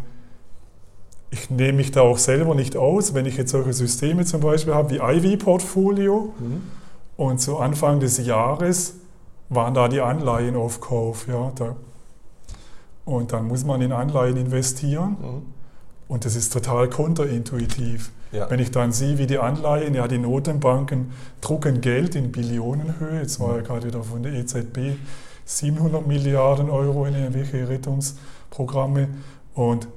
[1.29, 4.73] ich nehme mich da auch selber nicht aus, wenn ich jetzt solche Systeme zum Beispiel
[4.73, 6.61] habe wie Ivy-Portfolio mhm.
[7.17, 8.95] und zu Anfang des Jahres
[9.49, 11.27] waren da die Anleihen auf Kauf.
[11.27, 11.75] Ja, da,
[13.05, 15.56] und dann muss man in Anleihen investieren mhm.
[16.07, 18.11] Und das ist total kontraintuitiv.
[18.31, 18.49] Ja.
[18.49, 23.39] Wenn ich dann sehe, wie die Anleihen, ja, die Notenbanken drucken Geld in Billionenhöhe, jetzt
[23.39, 24.97] war ja gerade wieder von der EZB
[25.45, 29.07] 700 Milliarden Euro in irgendwelche Rettungsprogramme
[29.53, 29.87] und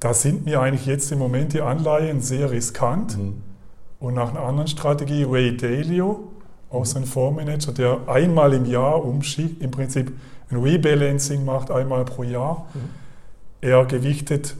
[0.00, 3.18] da sind mir eigentlich jetzt im Moment die Anleihen sehr riskant.
[3.18, 3.42] Mhm.
[4.00, 6.28] Und nach einer anderen Strategie, Ray Dalio,
[6.70, 10.12] auch so ein Fondsmanager, der einmal im Jahr umschickt, im Prinzip
[10.50, 12.68] ein Rebalancing macht, einmal pro Jahr.
[12.74, 12.80] Mhm.
[13.60, 14.54] Er gewichtet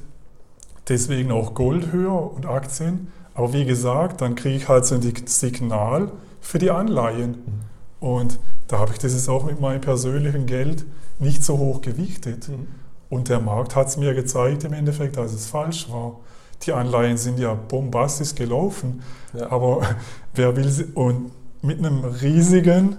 [0.88, 3.08] deswegen auch Gold höher und Aktien.
[3.34, 7.30] Aber wie gesagt, dann kriege ich halt so ein Signal für die Anleihen.
[7.30, 7.68] Mhm.
[8.00, 10.84] Und da habe ich das jetzt auch mit meinem persönlichen Geld
[11.18, 12.48] nicht so hoch gewichtet.
[12.48, 12.66] Mhm.
[13.10, 16.16] Und der Markt hat es mir gezeigt im Endeffekt, dass es falsch war.
[16.62, 19.02] Die Anleihen sind ja bombastisch gelaufen.
[19.32, 19.50] Ja.
[19.50, 19.82] Aber
[20.34, 20.84] wer will sie.
[20.94, 21.30] Und
[21.62, 22.96] mit einem riesigen,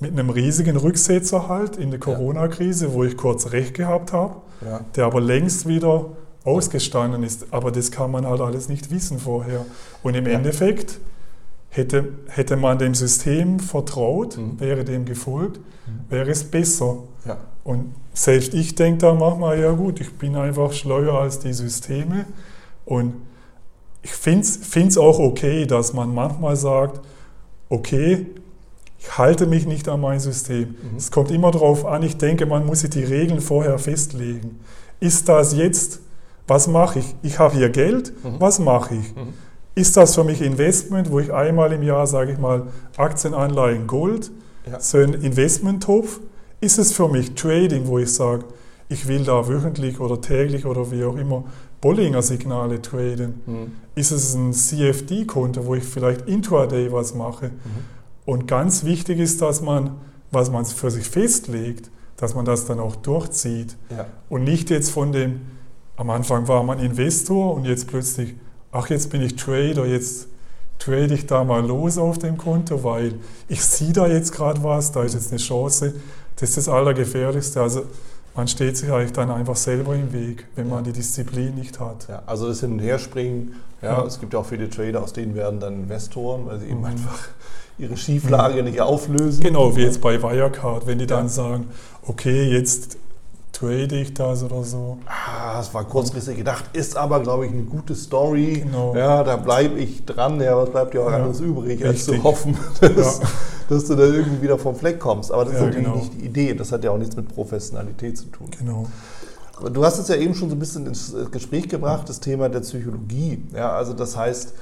[0.00, 4.80] mit einem riesigen Rücksetzer halt in der Corona-Krise, wo ich kurz recht gehabt habe, ja.
[4.96, 6.06] der aber längst wieder
[6.44, 7.46] ausgestanden ist.
[7.52, 9.64] Aber das kann man halt alles nicht wissen vorher.
[10.02, 10.32] Und im ja.
[10.32, 10.98] Endeffekt
[11.70, 14.60] hätte, hätte man dem System vertraut, mhm.
[14.60, 16.10] wäre dem gefolgt, mhm.
[16.10, 16.98] wäre es besser.
[17.24, 17.38] Ja.
[17.64, 22.26] Und selbst ich denke da manchmal, ja gut, ich bin einfach schleuer als die Systeme.
[22.84, 23.14] Und
[24.02, 27.00] ich finde es auch okay, dass man manchmal sagt,
[27.68, 28.26] okay,
[28.98, 30.70] ich halte mich nicht an mein System.
[30.70, 30.96] Mhm.
[30.96, 34.60] Es kommt immer darauf an, ich denke, man muss sich die Regeln vorher festlegen.
[35.00, 36.00] Ist das jetzt
[36.46, 37.14] was mache ich?
[37.22, 38.36] Ich habe hier Geld, mhm.
[38.38, 39.14] was mache ich?
[39.14, 39.34] Mhm.
[39.74, 44.30] Ist das für mich Investment, wo ich einmal im Jahr, sage ich mal, Aktienanleihen Gold,
[44.70, 44.78] ja.
[44.80, 46.20] so ein Investmenttopf?
[46.60, 48.44] Ist es für mich Trading, wo ich sage,
[48.88, 51.44] ich will da wöchentlich oder täglich oder wie auch immer
[51.80, 53.40] Bollinger-Signale traden?
[53.46, 53.72] Mhm.
[53.94, 57.46] Ist es ein CFD-Konto, wo ich vielleicht intraday was mache?
[57.48, 57.52] Mhm.
[58.24, 59.92] Und ganz wichtig ist, dass man,
[60.30, 64.06] was man für sich festlegt, dass man das dann auch durchzieht ja.
[64.28, 65.40] und nicht jetzt von dem
[65.96, 68.34] am Anfang war man Investor und jetzt plötzlich,
[68.70, 70.28] ach, jetzt bin ich Trader, jetzt
[70.78, 73.14] trade ich da mal los auf dem Konto, weil
[73.48, 75.94] ich sehe da jetzt gerade was, da ist jetzt eine Chance.
[76.36, 77.60] Das ist das Allergefährlichste.
[77.60, 77.84] Also
[78.34, 82.08] man steht sich eigentlich dann einfach selber im Weg, wenn man die Disziplin nicht hat.
[82.08, 85.12] Ja, also das Hin- und Herspringen, ja, ja, es gibt ja auch viele Trader, aus
[85.12, 86.86] denen werden dann Investoren, weil sie eben mhm.
[86.86, 87.28] einfach
[87.78, 88.70] ihre Schieflage mhm.
[88.70, 89.42] nicht auflösen.
[89.42, 91.66] Genau, wie jetzt bei Wirecard, wenn die dann sagen,
[92.06, 92.96] okay, jetzt
[93.62, 94.98] trade ich das oder so.
[95.06, 98.62] Ah, das war kurzfristig gedacht, ist aber, glaube ich, eine gute Story.
[98.64, 98.94] Genau.
[98.96, 100.40] Ja, da bleibe ich dran.
[100.40, 101.86] Ja, was bleibt dir auch ja, anderes übrig, richtig.
[101.86, 103.28] als zu hoffen, dass, ja.
[103.68, 105.30] dass, du da irgendwie wieder vom Fleck kommst.
[105.30, 105.98] Aber das ja, ist natürlich genau.
[105.98, 106.54] nicht die Idee.
[106.54, 108.48] Das hat ja auch nichts mit Professionalität zu tun.
[108.58, 108.86] Genau.
[109.72, 112.60] Du hast es ja eben schon so ein bisschen ins Gespräch gebracht, das Thema der
[112.60, 113.44] Psychologie.
[113.54, 114.54] Ja, also das heißt,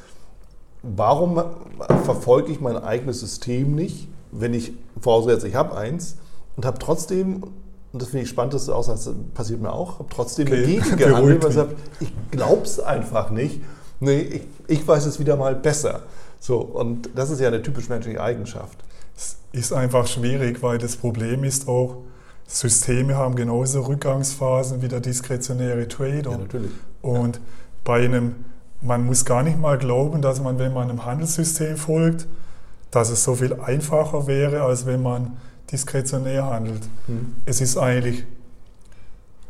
[0.83, 1.43] warum
[2.05, 6.17] verfolge ich mein eigenes System nicht, wenn ich voraussetze, ich habe eins
[6.57, 7.45] und habe trotzdem
[7.93, 10.47] und das finde ich spannend, dass du auch sagst, das passiert mir auch, habe trotzdem
[10.47, 10.61] okay.
[10.61, 13.61] dagegen gehandelt, weil ich sage, ich glaube es einfach nicht.
[13.99, 16.03] Nee, ich, ich, weiß es wieder mal besser.
[16.39, 18.79] So, und das ist ja eine typisch menschliche Eigenschaft.
[19.17, 21.99] Es ist einfach schwierig, weil das Problem ist auch,
[22.47, 26.33] Systeme haben genauso Rückgangsphasen wie der diskretionäre Trader.
[26.33, 26.73] Ja, natürlich.
[27.03, 27.43] Und ja.
[27.85, 28.37] bei einem,
[28.81, 32.27] man muss gar nicht mal glauben, dass man, wenn man einem Handelssystem folgt,
[32.91, 35.37] dass es so viel einfacher wäre, als wenn man
[35.73, 36.83] diskretionär handelt.
[37.07, 37.35] Mhm.
[37.45, 38.25] Es ist eigentlich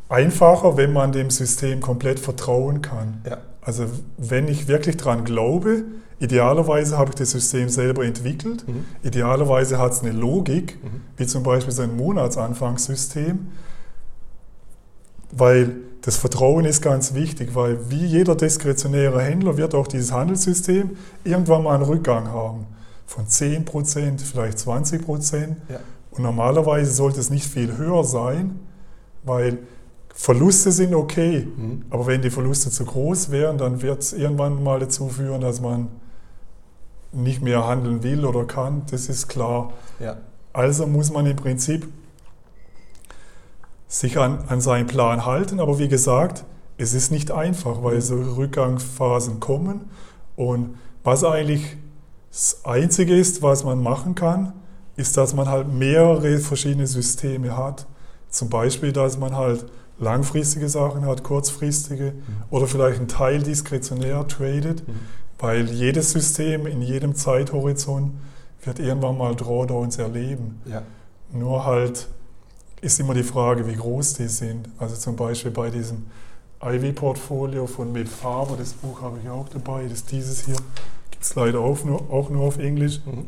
[0.09, 3.23] einfacher, wenn man dem System komplett vertrauen kann.
[3.29, 3.39] Ja.
[3.63, 5.85] Also wenn ich wirklich daran glaube,
[6.19, 8.85] idealerweise habe ich das System selber entwickelt, mhm.
[9.03, 11.03] idealerweise hat es eine Logik, mhm.
[11.17, 13.47] wie zum Beispiel so ein Monatsanfangssystem.
[15.33, 20.97] weil das Vertrauen ist ganz wichtig, weil wie jeder diskretionäre Händler wird auch dieses Handelssystem
[21.25, 22.67] irgendwann mal einen Rückgang haben
[23.07, 25.57] von 10%, vielleicht 20%.
[25.69, 25.81] Ja.
[26.11, 28.59] Und normalerweise sollte es nicht viel höher sein,
[29.23, 29.59] weil
[30.13, 31.85] Verluste sind okay, mhm.
[31.91, 35.61] aber wenn die Verluste zu groß wären, dann wird es irgendwann mal dazu führen, dass
[35.61, 35.89] man
[37.13, 39.73] nicht mehr handeln will oder kann, das ist klar.
[39.99, 40.19] Ja.
[40.53, 41.89] Also muss man im Prinzip
[43.89, 46.45] sich an, an seinen Plan halten, aber wie gesagt,
[46.77, 48.01] es ist nicht einfach, weil mhm.
[48.01, 49.91] so Rückgangsphasen kommen
[50.37, 51.77] und was eigentlich
[52.31, 54.53] das Einzige ist, was man machen kann,
[54.97, 57.87] ist, dass man halt mehrere verschiedene Systeme hat.
[58.29, 59.67] Zum Beispiel, dass man halt
[59.99, 62.23] langfristige Sachen hat, kurzfristige mhm.
[62.51, 64.95] oder vielleicht einen Teil diskretionär tradet, mhm.
[65.39, 68.13] weil jedes System in jedem Zeithorizont
[68.65, 70.61] wird irgendwann mal Drawdowns erleben.
[70.67, 70.83] Ja.
[71.33, 72.09] Nur halt
[72.81, 74.69] ist immer die Frage, wie groß die sind.
[74.79, 76.07] Also zum Beispiel bei diesem
[76.63, 80.57] Ivy-Portfolio von Med Faber, das Buch habe ich auch dabei, das ist dieses hier,
[81.11, 83.01] gibt es leider auch nur, auch nur auf Englisch.
[83.05, 83.27] Mhm.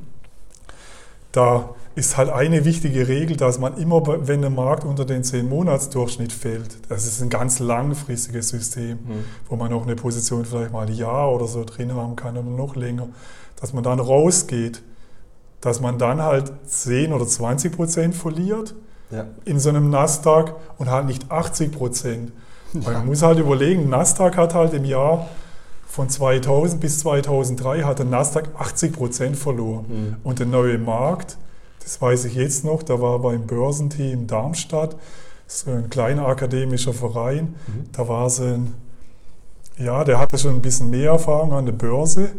[1.32, 6.32] Da ist halt eine wichtige Regel, dass man immer, wenn der Markt unter den 10-Monats-Durchschnitt
[6.32, 9.24] fällt, das ist ein ganz langfristiges System, mhm.
[9.48, 12.48] wo man auch eine Position vielleicht mal ein Jahr oder so drin haben kann oder
[12.48, 13.08] noch länger,
[13.60, 14.82] dass man dann rausgeht,
[15.60, 18.74] dass man dann halt 10 oder 20 Prozent verliert
[19.10, 19.26] ja.
[19.44, 22.32] in so einem Nasdaq und halt nicht 80 Prozent.
[22.72, 25.28] Weil man muss halt überlegen, Nasdaq hat halt im Jahr
[25.92, 29.85] von 2000 bis 2003 hat der Nasdaq 80 Prozent verloren.
[29.88, 30.16] Mhm.
[30.24, 31.37] Und der neue Markt,
[31.81, 34.96] das weiß ich jetzt noch, da war beim Börsenteam Darmstadt,
[35.46, 37.92] so ein kleiner akademischer Verein, mhm.
[37.92, 38.72] da war so ein,
[39.76, 42.31] ja, der hatte schon ein bisschen mehr Erfahrung an der Börse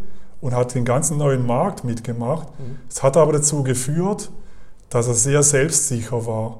[0.41, 2.47] und hat den ganzen neuen Markt mitgemacht.
[2.57, 2.77] Mhm.
[2.89, 3.05] Es mhm.
[3.05, 4.31] hat aber dazu geführt,
[4.89, 6.57] dass er sehr selbstsicher war.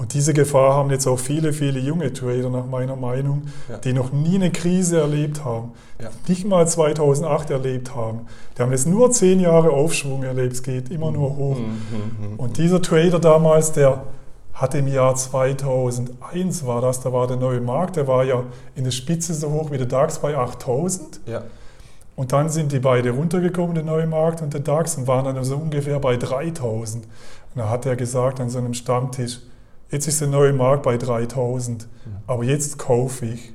[0.00, 3.76] Und diese Gefahr haben jetzt auch viele, viele junge Trader nach meiner Meinung, ja.
[3.76, 6.08] die noch nie eine Krise erlebt haben, ja.
[6.26, 8.20] nicht mal 2008 erlebt haben.
[8.56, 11.58] Die haben jetzt nur zehn Jahre Aufschwung erlebt, es geht immer nur hoch.
[11.58, 12.36] Mhm, mhm, mhm.
[12.40, 14.04] Und dieser Trader damals, der
[14.54, 18.42] hat im Jahr 2001 war das, da war der neue Markt, der war ja
[18.76, 21.20] in der Spitze so hoch wie der DAX bei 8000.
[21.26, 21.42] Ja.
[22.16, 25.44] Und dann sind die beide runtergekommen, der neue Markt und der DAX, und waren dann
[25.44, 27.04] so ungefähr bei 3000.
[27.04, 27.10] Und
[27.54, 29.40] da hat er gesagt an so einem Stammtisch,
[29.90, 31.88] Jetzt ist der neue Markt bei 3000,
[32.26, 33.52] aber jetzt kaufe ich.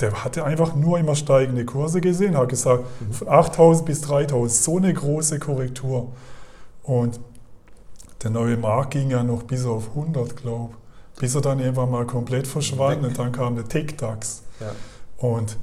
[0.00, 4.76] Der hatte einfach nur immer steigende Kurse gesehen, hat gesagt, von 8000 bis 3000, so
[4.76, 6.12] eine große Korrektur.
[6.82, 7.20] Und
[8.22, 10.74] der neue Markt ging ja noch bis auf 100, glaube
[11.14, 14.42] ich, bis er dann irgendwann mal komplett verschwand und dann kam der TikToks.
[14.60, 14.72] Ja.
[15.18, 15.56] Und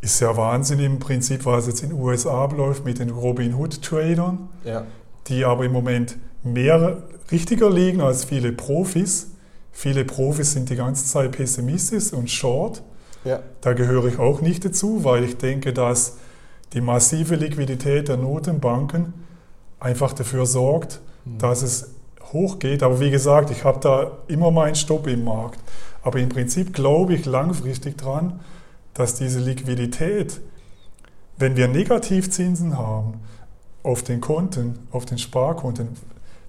[0.00, 3.82] ist ja Wahnsinn im Prinzip, was jetzt in den USA läuft mit den Robin Hood
[3.82, 4.84] Tradern, ja.
[5.26, 7.02] die aber im Moment mehr
[7.32, 9.30] richtiger liegen als viele Profis.
[9.72, 12.82] Viele Profis sind die ganze Zeit pessimistisch und short.
[13.24, 13.40] Ja.
[13.62, 16.18] Da gehöre ich auch nicht dazu, weil ich denke, dass
[16.74, 19.14] die massive Liquidität der Notenbanken
[19.80, 21.38] einfach dafür sorgt, mhm.
[21.38, 21.90] dass es
[22.32, 22.82] hochgeht.
[22.82, 25.60] Aber wie gesagt, ich habe da immer meinen Stopp im Markt.
[26.02, 28.40] Aber im Prinzip glaube ich langfristig dran,
[28.92, 30.40] dass diese Liquidität,
[31.38, 33.14] wenn wir Negativzinsen haben
[33.82, 35.88] auf den Konten, auf den Sparkonten,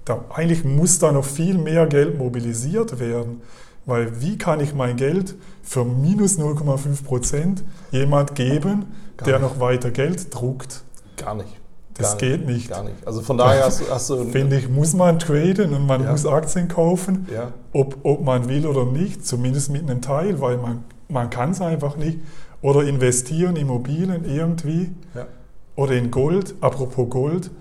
[0.05, 3.41] da, eigentlich muss da noch viel mehr Geld mobilisiert werden.
[3.85, 8.85] Weil wie kann ich mein Geld für minus 0,5 Prozent jemand geben,
[9.17, 9.49] Gar der nicht.
[9.49, 10.83] noch weiter Geld druckt?
[11.17, 11.49] Gar nicht.
[11.93, 12.69] Das Gar geht nicht.
[12.69, 12.95] Gar nicht.
[13.05, 14.25] Also von daher hast, hast du.
[14.25, 16.11] Finde ich, muss man traden und man ja.
[16.11, 17.51] muss Aktien kaufen, ja.
[17.73, 21.61] ob, ob man will oder nicht, zumindest mit einem Teil, weil man, man kann es
[21.61, 22.19] einfach nicht.
[22.61, 24.91] Oder investieren, in Immobilien irgendwie.
[25.13, 25.27] Ja.
[25.75, 26.55] Oder in Gold.
[26.61, 27.51] Apropos Gold.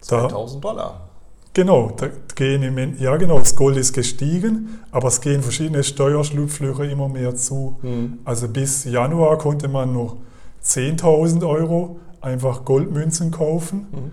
[0.00, 1.10] 2000 Dollar.
[1.52, 6.84] Genau, da gehen im, ja genau, das Gold ist gestiegen, aber es gehen verschiedene Steuerschlupflöcher
[6.84, 7.76] immer mehr zu.
[7.82, 8.20] Mhm.
[8.24, 10.16] Also bis Januar konnte man noch
[10.62, 14.12] 10.000 Euro einfach Goldmünzen kaufen mhm.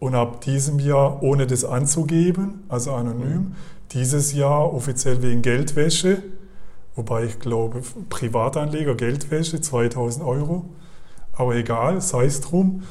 [0.00, 3.54] und ab diesem Jahr, ohne das anzugeben, also anonym, mhm.
[3.92, 6.20] dieses Jahr offiziell wegen Geldwäsche,
[6.96, 10.64] wobei ich glaube, Privatanleger Geldwäsche 2.000 Euro,
[11.34, 12.82] aber egal, sei es drum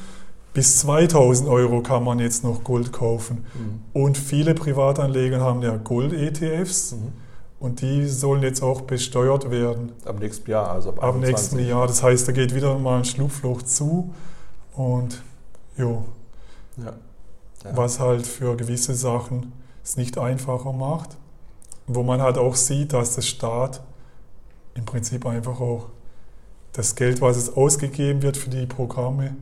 [0.54, 3.46] bis 2000 Euro kann man jetzt noch Gold kaufen.
[3.54, 3.80] Mhm.
[3.92, 6.92] Und viele Privatanleger haben ja Gold-ETFs.
[6.92, 7.12] Mhm.
[7.58, 9.92] Und die sollen jetzt auch besteuert werden.
[10.04, 11.86] Ab nächstem Jahr, also ab, ab nächsten Jahr.
[11.86, 14.12] Das heißt, da geht wieder mal ein Schlupfloch zu.
[14.74, 15.22] Und
[15.76, 16.04] jo.
[16.76, 16.92] Ja.
[17.64, 17.76] Ja.
[17.76, 19.52] Was halt für gewisse Sachen
[19.84, 21.16] es nicht einfacher macht.
[21.86, 23.82] Wo man halt auch sieht, dass der Staat
[24.74, 25.86] im Prinzip einfach auch
[26.72, 29.36] das Geld, was es ausgegeben wird für die Programme,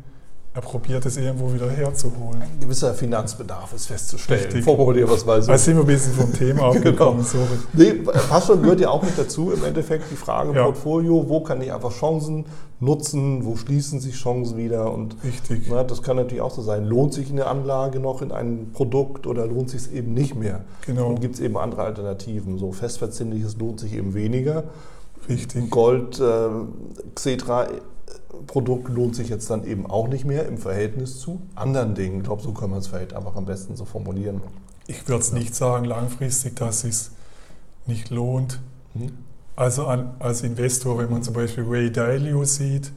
[0.52, 2.42] er probiert es irgendwo wieder herzuholen.
[2.42, 4.40] Ein gewisser Finanzbedarf ist festzustellen.
[4.52, 4.66] Richtig.
[4.66, 5.52] Wir es mal so.
[5.52, 7.46] Da sind wir ein bisschen vom Thema abgekommen, sorry.
[7.72, 7.92] Nee,
[8.28, 9.52] passt schon, gehört ja auch mit dazu.
[9.52, 10.64] Im Endeffekt die Frage Ja.
[10.64, 12.46] Portfolio, wo kann ich einfach Chancen
[12.80, 15.68] nutzen, wo schließen sich Chancen wieder und Richtig.
[15.70, 16.84] na, das kann natürlich auch so sein.
[16.84, 20.62] Lohnt sich eine Anlage noch in ein Produkt oder lohnt sich es eben nicht mehr?
[20.84, 21.10] Genau.
[21.10, 22.58] Und gibt es eben andere Alternativen.
[22.58, 24.64] So festverzinsliches lohnt sich eben weniger.
[25.28, 25.70] Richtig.
[25.70, 26.48] Gold, äh,
[27.14, 27.68] Xetra
[28.46, 32.18] Produkt lohnt sich jetzt dann eben auch nicht mehr im Verhältnis zu anderen Dingen.
[32.18, 34.40] Ich glaube, so kann man es vielleicht einfach am besten so formulieren.
[34.86, 37.12] Ich würde es nicht sagen langfristig, dass es
[37.86, 38.60] nicht lohnt.
[38.94, 39.12] Mhm.
[39.56, 42.92] Also an, als Investor, wenn man zum Beispiel Ray Dalio sieht,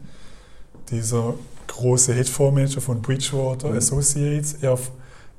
[0.89, 1.33] dieser
[1.67, 3.77] große Hedgefondsmanager von Bridgewater Mhm.
[3.77, 4.77] Associates, er,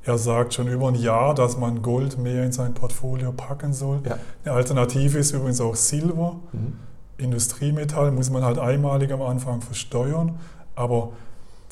[0.05, 4.01] er sagt schon über ein Jahr, dass man Gold mehr in sein Portfolio packen soll.
[4.05, 4.19] Ja.
[4.45, 6.37] Eine Alternative ist übrigens auch Silber.
[6.53, 6.75] Mhm.
[7.19, 10.39] Industriemetall muss man halt einmalig am Anfang versteuern,
[10.75, 11.13] aber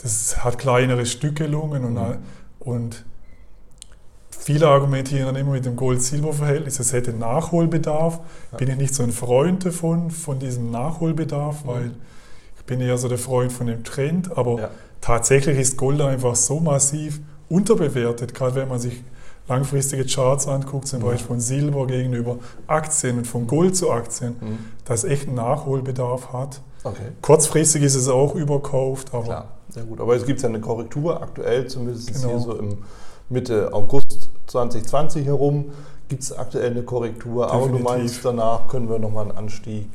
[0.02, 2.16] das hat kleinere Stückelungen und, Mhm.
[2.60, 3.04] und
[4.30, 8.20] viele argumentieren dann immer mit dem Gold-Silber-Verhältnis, es hätte Nachholbedarf.
[8.52, 8.58] Ja.
[8.58, 11.68] Bin ich nicht so ein Freund davon, von diesem Nachholbedarf, Mhm.
[11.68, 11.90] weil
[12.58, 14.70] ich bin eher so der Freund von dem Trend, aber Ja.
[15.00, 19.02] tatsächlich ist Gold einfach so massiv unterbewertet, gerade wenn man sich
[19.48, 21.06] langfristige Charts anguckt, zum Ja.
[21.06, 22.36] Beispiel von Silber gegenüber
[22.66, 24.58] Aktien und von Gold zu Aktien, Mhm.
[24.84, 26.60] dass echt einen Nachholbedarf hat.
[26.84, 27.08] Okay.
[27.20, 30.00] Kurzfristig ist es auch überkauft, aber Klar, sehr gut.
[30.00, 32.28] Aber es gibt ja eine Korrektur, aktuell zumindest Genau.
[32.28, 32.78] hier so im
[33.28, 35.66] Mitte August 2020 herum
[36.08, 37.46] gibt es aktuell eine Korrektur.
[37.50, 37.84] Aber du Definitiv.
[37.90, 39.88] meinst, danach können wir nochmal einen Anstieg.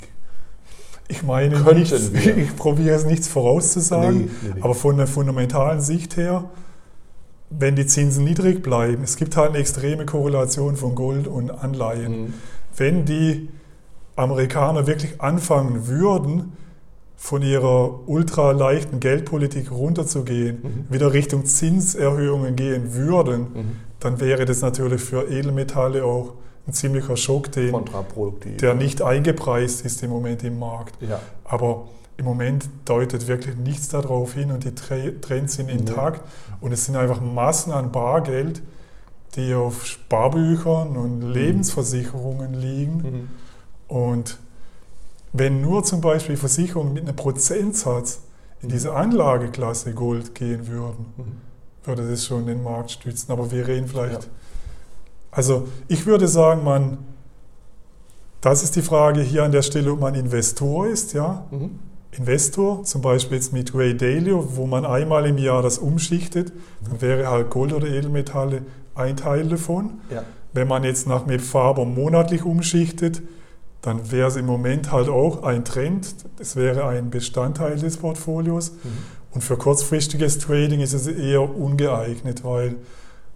[1.10, 4.62] ich meine, nichts, ich probiere es nichts vorauszusagen, Nee, nee, nee.
[4.62, 6.44] aber von der fundamentalen Sicht her,
[7.50, 12.22] wenn die Zinsen niedrig bleiben, es gibt halt eine extreme Korrelation von Gold und Anleihen.
[12.22, 12.34] Mhm.
[12.76, 13.50] Wenn die
[14.16, 16.54] Amerikaner wirklich anfangen würden,
[17.20, 20.94] von ihrer ultraleichten Geldpolitik runterzugehen, Mhm.
[20.94, 23.72] wieder Richtung Zinserhöhungen gehen würden, Mhm.
[24.00, 26.34] dann wäre das natürlich für Edelmetalle auch
[26.68, 27.74] ein ziemlicher Schock, den,
[28.62, 31.02] der nicht eingepreist ist im Moment im Markt.
[31.02, 31.20] Ja.
[31.46, 31.88] Aber
[32.18, 36.22] im Moment deutet wirklich nichts darauf hin und die Tre- Trends sind intakt.
[36.62, 38.62] Und es sind einfach Massen an Bargeld,
[39.36, 42.98] die auf Sparbüchern und Lebensversicherungen liegen.
[42.98, 43.30] Mhm.
[43.96, 44.40] Und
[45.32, 48.22] wenn nur zum Beispiel Versicherungen mit einem Prozentsatz
[48.64, 51.24] in diese Anlageklasse Gold gehen würden, Mhm.
[51.84, 53.32] würde das schon den Markt stützen.
[53.32, 54.24] Aber wir reden vielleicht.
[54.24, 54.30] Ja.
[55.30, 56.98] Also ich würde sagen, man,
[58.42, 61.46] das ist die Frage hier an der Stelle, ob man Investor ist, ja.
[61.52, 61.78] Mhm.
[62.18, 66.52] Investor, zum Beispiel jetzt mit Ray Dalio, wo man einmal im Jahr das umschichtet,
[66.84, 68.64] dann wäre halt Gold oder Edelmetalle
[68.96, 70.02] ein Teil davon.
[70.10, 70.24] Ja.
[70.54, 73.22] Wenn man jetzt nach mit Faber monatlich umschichtet,
[73.82, 76.16] dann wäre es im Moment halt auch ein Trend.
[76.40, 78.72] Es wäre ein Bestandteil des Portfolios.
[78.72, 78.78] Mhm.
[79.32, 82.78] Und für kurzfristiges Trading ist es eher ungeeignet, weil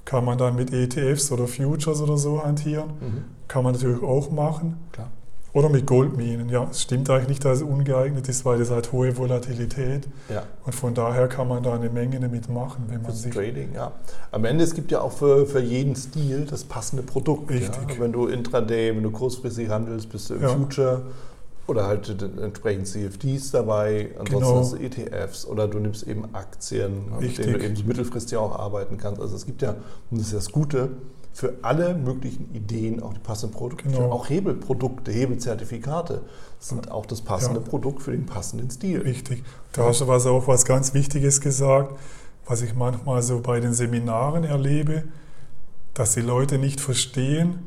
[0.04, 2.90] kann man dann mit ETFs oder Futures oder so hantieren.
[3.00, 3.24] Mhm.
[3.48, 4.78] Kann man natürlich auch machen.
[4.92, 5.12] Klar.
[5.54, 6.48] Oder mit Goldminen.
[6.50, 10.08] Ja, es stimmt eigentlich nicht, dass es ungeeignet ist, weil das hat hohe Volatilität.
[10.30, 10.44] Ja.
[10.66, 13.34] Und von daher kann man da eine Menge damit machen, wenn man Fürs sich.
[13.34, 13.92] Trading, ja.
[14.32, 17.50] Am Ende, es gibt ja auch für, für jeden Stil das passende Produkt.
[17.50, 17.90] Richtig.
[17.90, 18.00] Ja?
[18.00, 20.50] Wenn du Intraday, wenn du kurzfristig handelst, bist du im Ja.
[20.50, 21.02] Future
[21.68, 22.10] oder halt
[22.42, 24.60] entsprechend CFDs dabei, ansonsten Genau.
[24.60, 28.58] hast du ETFs oder du nimmst eben Aktien, mit denen du eben so mittelfristig auch
[28.58, 29.22] arbeiten kannst.
[29.22, 29.76] Also es gibt ja,
[30.10, 30.90] und das ist das Gute,
[31.34, 33.90] für alle möglichen Ideen auch die passenden Produkte.
[33.90, 34.12] Genau.
[34.12, 36.22] Auch Hebelprodukte, Hebelzertifikate
[36.60, 37.66] sind auch das passende Ja.
[37.66, 39.02] Produkt für den passenden Stil.
[39.02, 39.44] Richtig.
[39.72, 41.98] Da hast du was auch was ganz Wichtiges gesagt,
[42.46, 45.04] was ich manchmal so bei den Seminaren erlebe,
[45.94, 47.60] dass die Leute nicht verstehen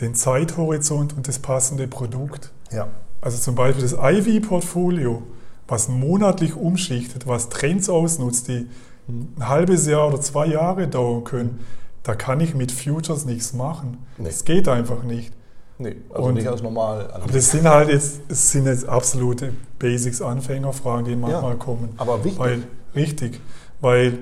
[0.00, 2.52] den Zeithorizont und das passende Produkt.
[2.70, 2.88] Ja.
[3.20, 5.22] Also zum Beispiel das IV-Portfolio,
[5.68, 8.66] was monatlich umschichtet, was Trends ausnutzt, die
[9.08, 9.28] Mhm.
[9.38, 11.60] ein halbes Jahr oder zwei Jahre dauern können,
[12.06, 13.98] da kann ich mit Futures nichts machen.
[14.16, 14.26] Nee.
[14.26, 15.32] Das geht einfach nicht.
[15.78, 17.10] Nee, also Und- nicht als normal.
[17.12, 21.56] Aber das sind halt jetzt, sind jetzt absolute Basics, Anfängerfragen, die manchmal Ja.
[21.58, 21.88] kommen.
[21.96, 22.38] Aber wichtig.
[22.38, 22.62] Weil,
[22.94, 23.40] richtig,
[23.80, 24.18] weil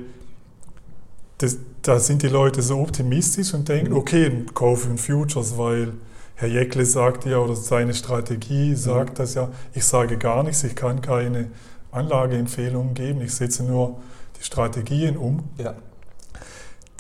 [1.39, 3.99] das, da sind die Leute so optimistisch und denken, Mhm.
[3.99, 5.93] okay, kaufe einen Futures, weil
[6.37, 9.15] Herr Jeckle sagt ja, oder seine Strategie sagt Mhm.
[9.17, 11.49] das ja, ich sage gar nichts, ich kann keine
[11.93, 13.99] Anlageempfehlungen geben, ich setze nur
[14.41, 15.75] die Strategien um, ja.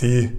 [0.00, 0.30] die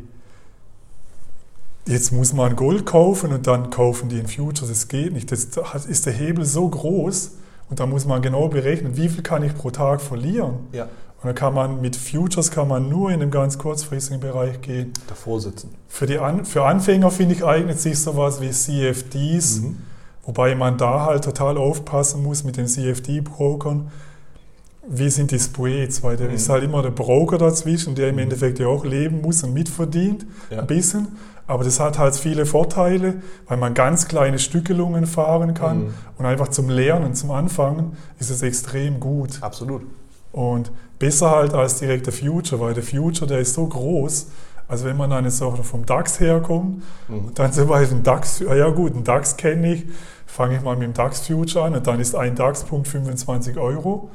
[1.87, 5.47] jetzt muss man Gold kaufen und dann kaufen die in Futures, das geht nicht, das
[5.87, 7.31] ist der Hebel so groß
[7.69, 10.53] und da muss man genau berechnen, wie viel kann ich pro Tag verlieren.
[10.71, 10.87] ja.
[11.21, 14.93] Und dann kann man mit Futures kann man nur in einem ganz kurzfristigen Bereich gehen.
[15.07, 15.69] davor sitzen.
[15.87, 19.77] Für, die An für Anfänger, finde ich, eignet sich sowas wie CFDs, Mhm.
[20.23, 23.89] wobei man da halt total aufpassen muss mit den CFD-Brokern.
[24.87, 26.31] Wie sind die Spreads, weil da Mhm.
[26.35, 28.21] ist halt immer der Broker dazwischen, der im Mhm.
[28.23, 30.59] Endeffekt ja auch leben muss und mitverdient, Ja.
[30.59, 31.07] ein bisschen.
[31.47, 33.15] Aber das hat halt viele Vorteile,
[33.47, 35.93] weil man ganz kleine Stückelungen fahren kann Mhm.
[36.17, 39.37] und einfach zum Lernen, zum Anfangen ist es extrem gut.
[39.41, 39.83] Absolut.
[40.31, 44.27] Und besser halt als direkt der Future, weil der Future, der ist so groß.
[44.67, 47.31] Also wenn man dann jetzt auch vom DAX herkommt, Mhm.
[47.35, 49.85] dann zum Beispiel ein DAX, ah ja gut, einen DAX kenne ich,
[50.25, 54.09] fange ich mal mit dem DAX Future an und dann ist ein DAX-Punkt 25 Euro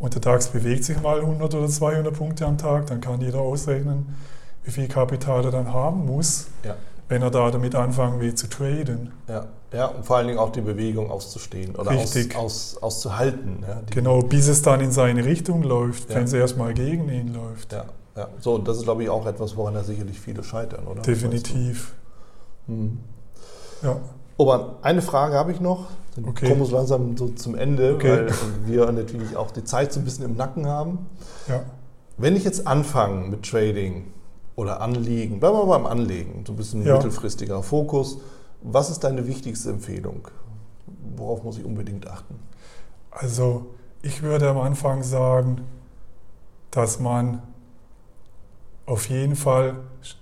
[0.00, 3.38] und der DAX bewegt sich mal 100 oder 200 Punkte am Tag, dann kann jeder
[3.38, 4.16] ausrechnen,
[4.64, 6.74] wie viel Kapital er dann haben muss, Ja.
[7.08, 9.12] wenn er da damit anfangen will zu traden.
[9.28, 9.46] Ja.
[9.72, 13.64] ja, und vor allen Dingen auch die Bewegung auszustehen oder aus, aus, auszuhalten.
[13.66, 16.16] Ja, Genau, bis es dann in seine Richtung läuft, Ja.
[16.16, 17.72] wenn es erstmal gegen ihn läuft.
[17.72, 17.84] Ja,
[18.16, 18.28] ja.
[18.40, 21.02] So, das ist, glaube ich, auch etwas, woran da sicherlich viele scheitern, oder?
[21.02, 21.92] Definitiv.
[22.66, 22.72] du?
[22.72, 22.98] Mhm.
[23.82, 23.96] Ja.
[24.40, 25.88] Ober, eine Frage habe ich noch.
[26.16, 26.48] Dann Okay.
[26.48, 28.26] kommen wir so langsam so zum Ende, Okay.
[28.26, 28.32] weil
[28.66, 31.06] wir natürlich auch die Zeit so ein bisschen im Nacken haben.
[31.46, 31.60] ja.
[32.16, 34.04] Wenn ich jetzt anfange mit Trading
[34.56, 36.96] oder Anlegen, bleiben wir beim Anlegen, so ein bisschen Ja.
[36.96, 38.18] mittelfristiger Fokus,
[38.62, 40.28] was ist deine wichtigste Empfehlung?
[41.16, 42.34] Worauf muss ich unbedingt achten?
[43.10, 43.66] Also
[44.02, 45.62] ich würde am Anfang sagen,
[46.70, 47.42] dass man
[48.90, 49.74] auf jeden Fall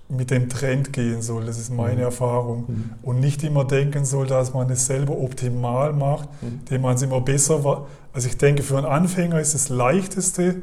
[0.09, 1.45] mit dem Trend gehen soll.
[1.45, 2.01] Das ist meine Mhm.
[2.03, 2.65] Erfahrung.
[2.67, 2.89] Mhm.
[3.01, 6.59] Und nicht immer denken soll, dass man es selber optimal macht, Mhm.
[6.59, 7.87] indem man es immer besser war.
[8.13, 10.61] Also ich denke, für einen Anfänger ist das Leichteste,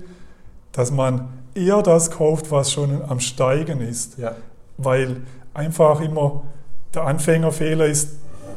[0.72, 4.18] dass man eher das kauft, was schon am Steigen ist.
[4.18, 4.32] Ja.
[4.76, 5.22] Weil
[5.54, 6.42] einfach immer
[6.94, 8.10] der Anfängerfehler ist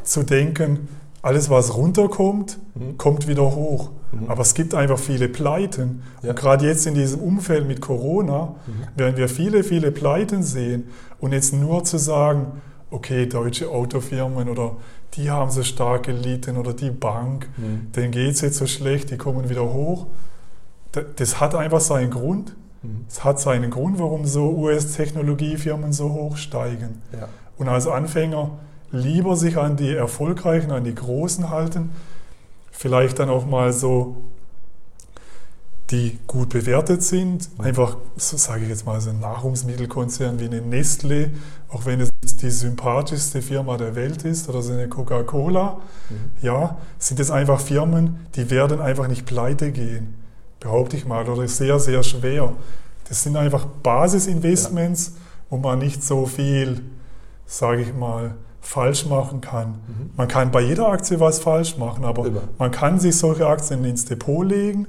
[0.04, 0.90] zu denken,
[1.22, 2.98] alles was runterkommt, Mhm.
[2.98, 3.90] kommt wieder hoch.
[4.12, 4.30] Mhm.
[4.30, 6.02] Aber es gibt einfach viele Pleiten.
[6.24, 6.32] Ja.
[6.32, 8.98] Und gerade jetzt in diesem Umfeld mit Corona Mhm.
[9.00, 10.86] werden wir viele, viele Pleiten sehen.
[11.20, 12.48] Und jetzt nur zu sagen,
[12.92, 14.78] okay, deutsche Autofirmen oder
[15.16, 17.92] die haben so stark gelitten oder die Bank, Mhm.
[17.96, 20.08] denen geht es jetzt so schlecht, die kommen wieder hoch.
[20.92, 22.56] Da- Das hat einfach seinen Grund.
[22.82, 23.06] Mhm.
[23.08, 27.02] Es hat seinen Grund, warum so US-Technologiefirmen so hoch steigen.
[27.14, 27.28] Ja.
[27.58, 28.52] Und als Anfänger
[28.92, 31.92] lieber sich an die erfolgreichen, an die großen halten,
[32.80, 34.16] vielleicht dann auch mal so,
[35.90, 37.50] die gut bewertet sind.
[37.58, 41.32] Einfach, so sage ich jetzt mal, so ein Nahrungsmittelkonzern wie eine Nestle,
[41.68, 45.82] auch wenn es die sympathischste Firma der Welt ist oder so eine Coca-Cola.
[46.10, 46.16] Mhm.
[46.42, 50.14] Ja, sind es einfach Firmen, die werden einfach nicht pleite gehen,
[50.62, 52.54] behaupte ich mal, oder sehr, sehr schwer.
[53.10, 55.16] Das sind einfach Basisinvestments,
[55.50, 56.82] wo man nicht so viel,
[57.46, 59.68] sage ich mal, falsch machen kann.
[59.70, 60.10] Mhm.
[60.18, 62.42] Man kann bei jeder Aktie was falsch machen, aber Immer.
[62.58, 64.82] man kann sich solche Aktien ins Depot legen.
[64.82, 64.88] Mhm.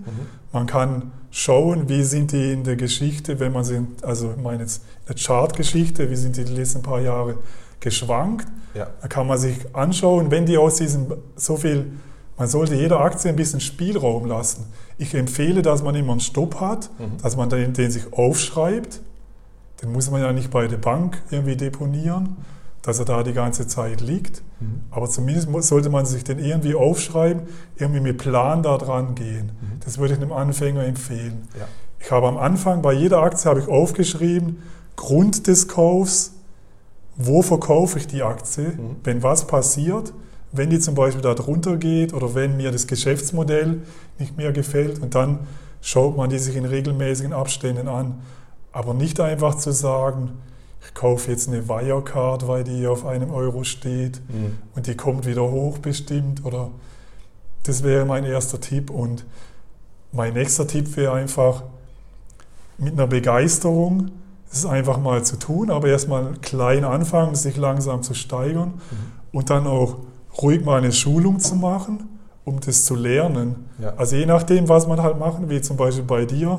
[0.53, 4.63] Man kann schauen, wie sind die in der Geschichte, wenn man sie, also ich meine
[4.63, 7.37] jetzt eine Chartgeschichte, wie sind die die letzten paar Jahre
[7.79, 8.47] geschwankt.
[8.75, 8.89] Ja.
[9.01, 11.07] Da kann man sich anschauen, wenn die aus diesem
[11.37, 11.93] so viel,
[12.37, 14.67] man sollte jeder Aktie ein bisschen Spielraum lassen.
[14.99, 17.23] Ich empfehle, dass man immer einen Stopp hat, Mhm.
[17.23, 19.01] dass man den, den sich aufschreibt.
[19.83, 22.37] Den muss man ja nicht bei der Bank irgendwie deponieren,
[22.83, 24.43] dass er da die ganze Zeit liegt.
[24.61, 24.83] Mhm.
[24.91, 27.43] Aber zumindest muss- sollte man sich den irgendwie aufschreiben,
[27.77, 29.53] irgendwie mit Plan da dran gehen.
[29.61, 29.81] Mhm.
[29.85, 31.47] Das würde ich einem Anfänger empfehlen.
[31.59, 31.67] Ja.
[31.99, 34.63] Ich habe am Anfang bei jeder Aktie habe ich aufgeschrieben,
[34.97, 36.33] Grund des Kaufs,
[37.17, 38.97] wo verkaufe ich die Aktie, Mhm.
[39.05, 40.13] wenn was passiert,
[40.53, 43.83] wenn die zum Beispiel da drunter geht oder wenn mir das Geschäftsmodell
[44.19, 45.41] nicht mehr gefällt und dann
[45.83, 48.21] schaut man die sich in regelmäßigen Abständen an.
[48.73, 50.31] Aber nicht einfach zu sagen,
[50.83, 54.57] ich kaufe jetzt eine Wirecard, weil die auf einem Euro steht Mhm.
[54.75, 56.71] und die kommt wieder hoch bestimmt oder
[57.65, 59.25] das wäre mein erster Tipp und
[60.13, 61.63] mein nächster Tipp wäre einfach
[62.79, 64.11] mit einer Begeisterung
[64.53, 68.75] es einfach mal zu tun, aber erstmal klein anfangen, sich langsam zu steigern
[69.33, 69.99] und dann auch
[70.43, 72.09] ruhig mal eine Schulung zu machen,
[72.45, 73.67] um das zu lernen.
[73.79, 73.91] Ja.
[73.97, 76.59] Also je nachdem, was man halt machen will, zum Beispiel bei dir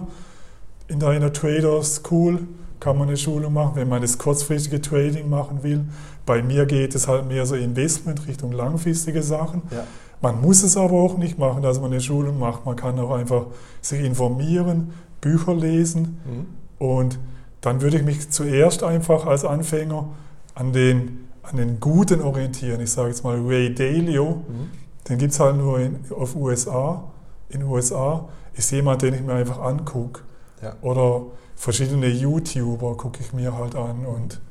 [0.87, 2.47] in deiner Trader School
[2.81, 5.85] kann man eine Schulung machen, wenn man das kurzfristige Trading machen will.
[6.25, 9.61] Bei mir geht es halt mehr so Investment Richtung langfristige Sachen.
[9.71, 9.85] Ja.
[10.21, 12.65] Man muss es aber auch nicht machen, dass man eine Schulung macht.
[12.65, 13.45] Man kann auch einfach
[13.81, 16.45] sich informieren, Bücher lesen Mhm.
[16.85, 17.19] und
[17.61, 20.09] dann würde ich mich zuerst einfach als Anfänger
[20.55, 22.81] an den, an den Guten orientieren.
[22.81, 24.69] Ich sage jetzt mal Ray Dalio, Mhm.
[25.07, 27.03] den gibt es halt nur in, auf USA.
[27.49, 30.21] In USA ist jemand, den ich mir einfach angucke.
[30.63, 30.73] Ja.
[30.81, 31.23] Oder
[31.61, 34.41] verschiedene YouTuber gucke ich mir halt an und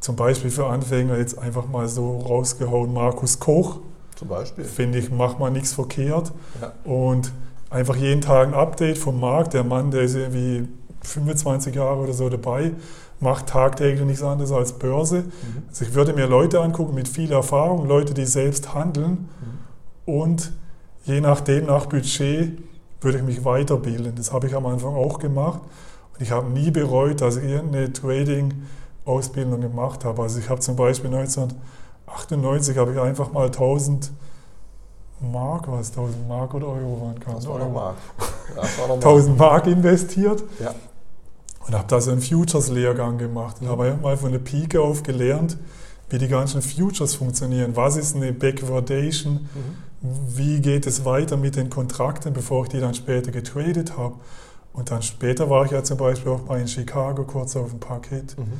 [0.00, 3.78] zum Beispiel für Anfänger jetzt einfach mal so rausgehauen, Markus Koch,
[4.16, 4.64] Zum Beispiel.
[4.64, 6.72] finde ich, macht man nichts verkehrt Ja.
[6.84, 7.32] und
[7.70, 9.54] einfach jeden Tag ein Update vom Markt.
[9.54, 10.68] Der Mann, der ist irgendwie
[11.02, 12.72] 25 Jahre oder so dabei,
[13.18, 15.20] macht tagtäglich nichts anderes als Börse.
[15.22, 15.62] Mhm.
[15.70, 19.30] Also ich würde mir Leute angucken mit viel Erfahrung, Leute, die selbst handeln
[20.06, 20.12] Mhm.
[20.14, 20.52] und
[21.04, 22.58] je nachdem, nach Budget,
[23.00, 24.14] würde ich mich weiterbilden.
[24.16, 25.60] Das habe ich am Anfang auch gemacht
[26.18, 30.22] ich habe nie bereut, dass ich irgendeine Trading-Ausbildung gemacht habe.
[30.22, 34.10] Also ich habe zum Beispiel 1998 habe ich einfach mal 1000
[35.20, 37.34] Mark, was 1000 Mark oder Euro waren?
[37.34, 37.96] Das war noch Mark.
[38.54, 38.62] Ja,
[38.94, 40.42] 1000 Mark investiert.
[40.60, 40.74] Ja.
[41.66, 45.56] Und habe da so einen Futures-Lehrgang gemacht und habe mal von der Pike auf gelernt,
[46.10, 47.74] wie die ganzen Futures funktionieren.
[47.74, 49.32] Was ist eine Backwardation?
[49.32, 49.48] Mhm.
[50.36, 54.14] Wie geht es weiter mit den Kontrakten, bevor ich die dann später getradet habe?
[54.76, 57.80] Und dann später war ich ja zum Beispiel auch mal in Chicago kurz auf dem
[57.80, 58.52] Parkett, mhm.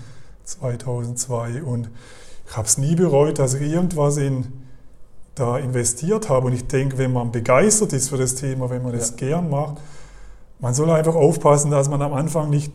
[0.45, 1.63] 2002.
[1.63, 1.91] Und
[2.49, 4.47] ich habe es nie bereut, dass ich irgendwas in,
[5.35, 6.47] da investiert habe.
[6.47, 8.99] Und ich denke, wenn man begeistert ist für das Thema, wenn man ja.
[8.99, 9.77] das gern macht,
[10.59, 12.73] man soll einfach aufpassen, dass man am Anfang nicht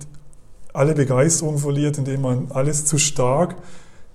[0.71, 3.55] alle Begeisterung verliert, indem man alles zu stark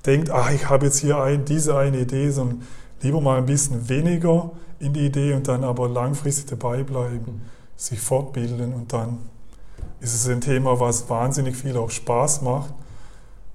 [0.06, 2.62] denkt, ach, ich habe jetzt hier ein, diese eine Idee, sondern
[3.02, 7.55] lieber mal ein bisschen weniger in die Idee und dann aber langfristig dabei bleiben, mhm.
[7.76, 9.18] Sich fortbilden und dann
[10.00, 12.72] ist es ein Thema, was wahnsinnig viel auch Spaß macht.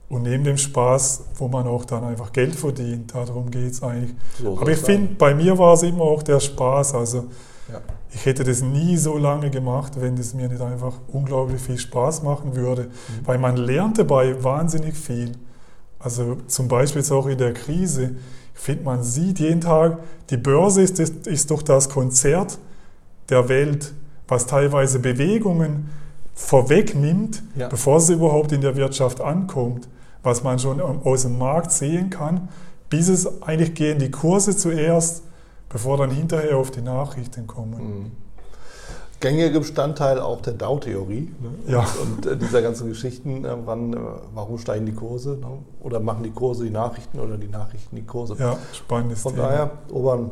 [0.09, 4.13] Und neben dem Spaß, wo man auch dann einfach Geld verdient, darum geht es eigentlich.
[4.37, 6.95] So aber ich finde, bei mir war es immer auch der Spaß.
[6.95, 7.27] Also
[7.71, 7.79] ja.
[8.13, 12.23] ich hätte das nie so lange gemacht, wenn es mir nicht einfach unglaublich viel Spaß
[12.23, 12.83] machen würde.
[12.83, 12.89] Mhm.
[13.25, 15.31] Weil man lernt dabei wahnsinnig viel.
[15.97, 18.15] Also zum Beispiel jetzt auch in der Krise.
[18.53, 19.99] Ich finde, man sieht jeden Tag,
[20.29, 22.57] die Börse ist, ist, ist doch das Konzert
[23.29, 23.93] der Welt,
[24.31, 25.89] was teilweise Bewegungen
[26.33, 27.67] vorwegnimmt, ja.
[27.67, 29.89] bevor sie überhaupt in der Wirtschaft ankommt,
[30.23, 32.47] was man schon aus dem Markt sehen kann,
[32.89, 35.23] bis es eigentlich gehen die Kurse zuerst,
[35.67, 38.03] bevor dann hinterher auf die Nachrichten kommen.
[38.03, 38.11] Mhm
[39.19, 41.71] gängiger Bestandteil auch der Dow-Theorie ne?
[41.71, 41.85] ja.
[42.01, 43.97] und, und äh, dieser ganzen Geschichten, äh, wann, äh,
[44.33, 45.59] warum steigen die Kurse ne?
[45.79, 48.35] oder machen die Kurse die Nachrichten oder die Nachrichten die Kurse.
[48.39, 49.47] Ja, spannendes Von Thema.
[49.47, 50.31] daher, Obern,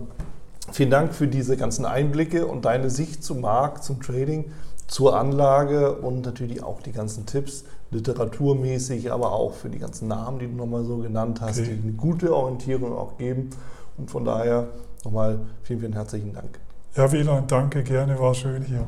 [0.71, 4.51] vielen Dank für diese ganzen Einblicke und deine Sicht zum Markt, zum Trading,
[4.87, 10.39] zur Anlage und natürlich auch die ganzen Tipps, literaturmäßig, aber auch für die ganzen Namen,
[10.39, 11.75] die du nochmal so genannt hast, okay.
[11.75, 13.49] die eine gute Orientierung auch geben.
[13.97, 14.69] Und von daher
[15.03, 16.59] nochmal vielen, vielen herzlichen Dank.
[16.95, 18.85] Ja, Wieland, danke, gerne, war schön hier.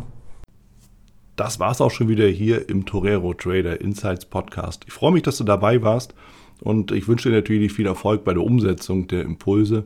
[1.35, 4.83] Das war es auch schon wieder hier im Torero Trader Insights Podcast.
[4.87, 6.13] Ich freue mich, dass du dabei warst
[6.61, 9.85] und ich wünsche dir natürlich viel Erfolg bei der Umsetzung der Impulse.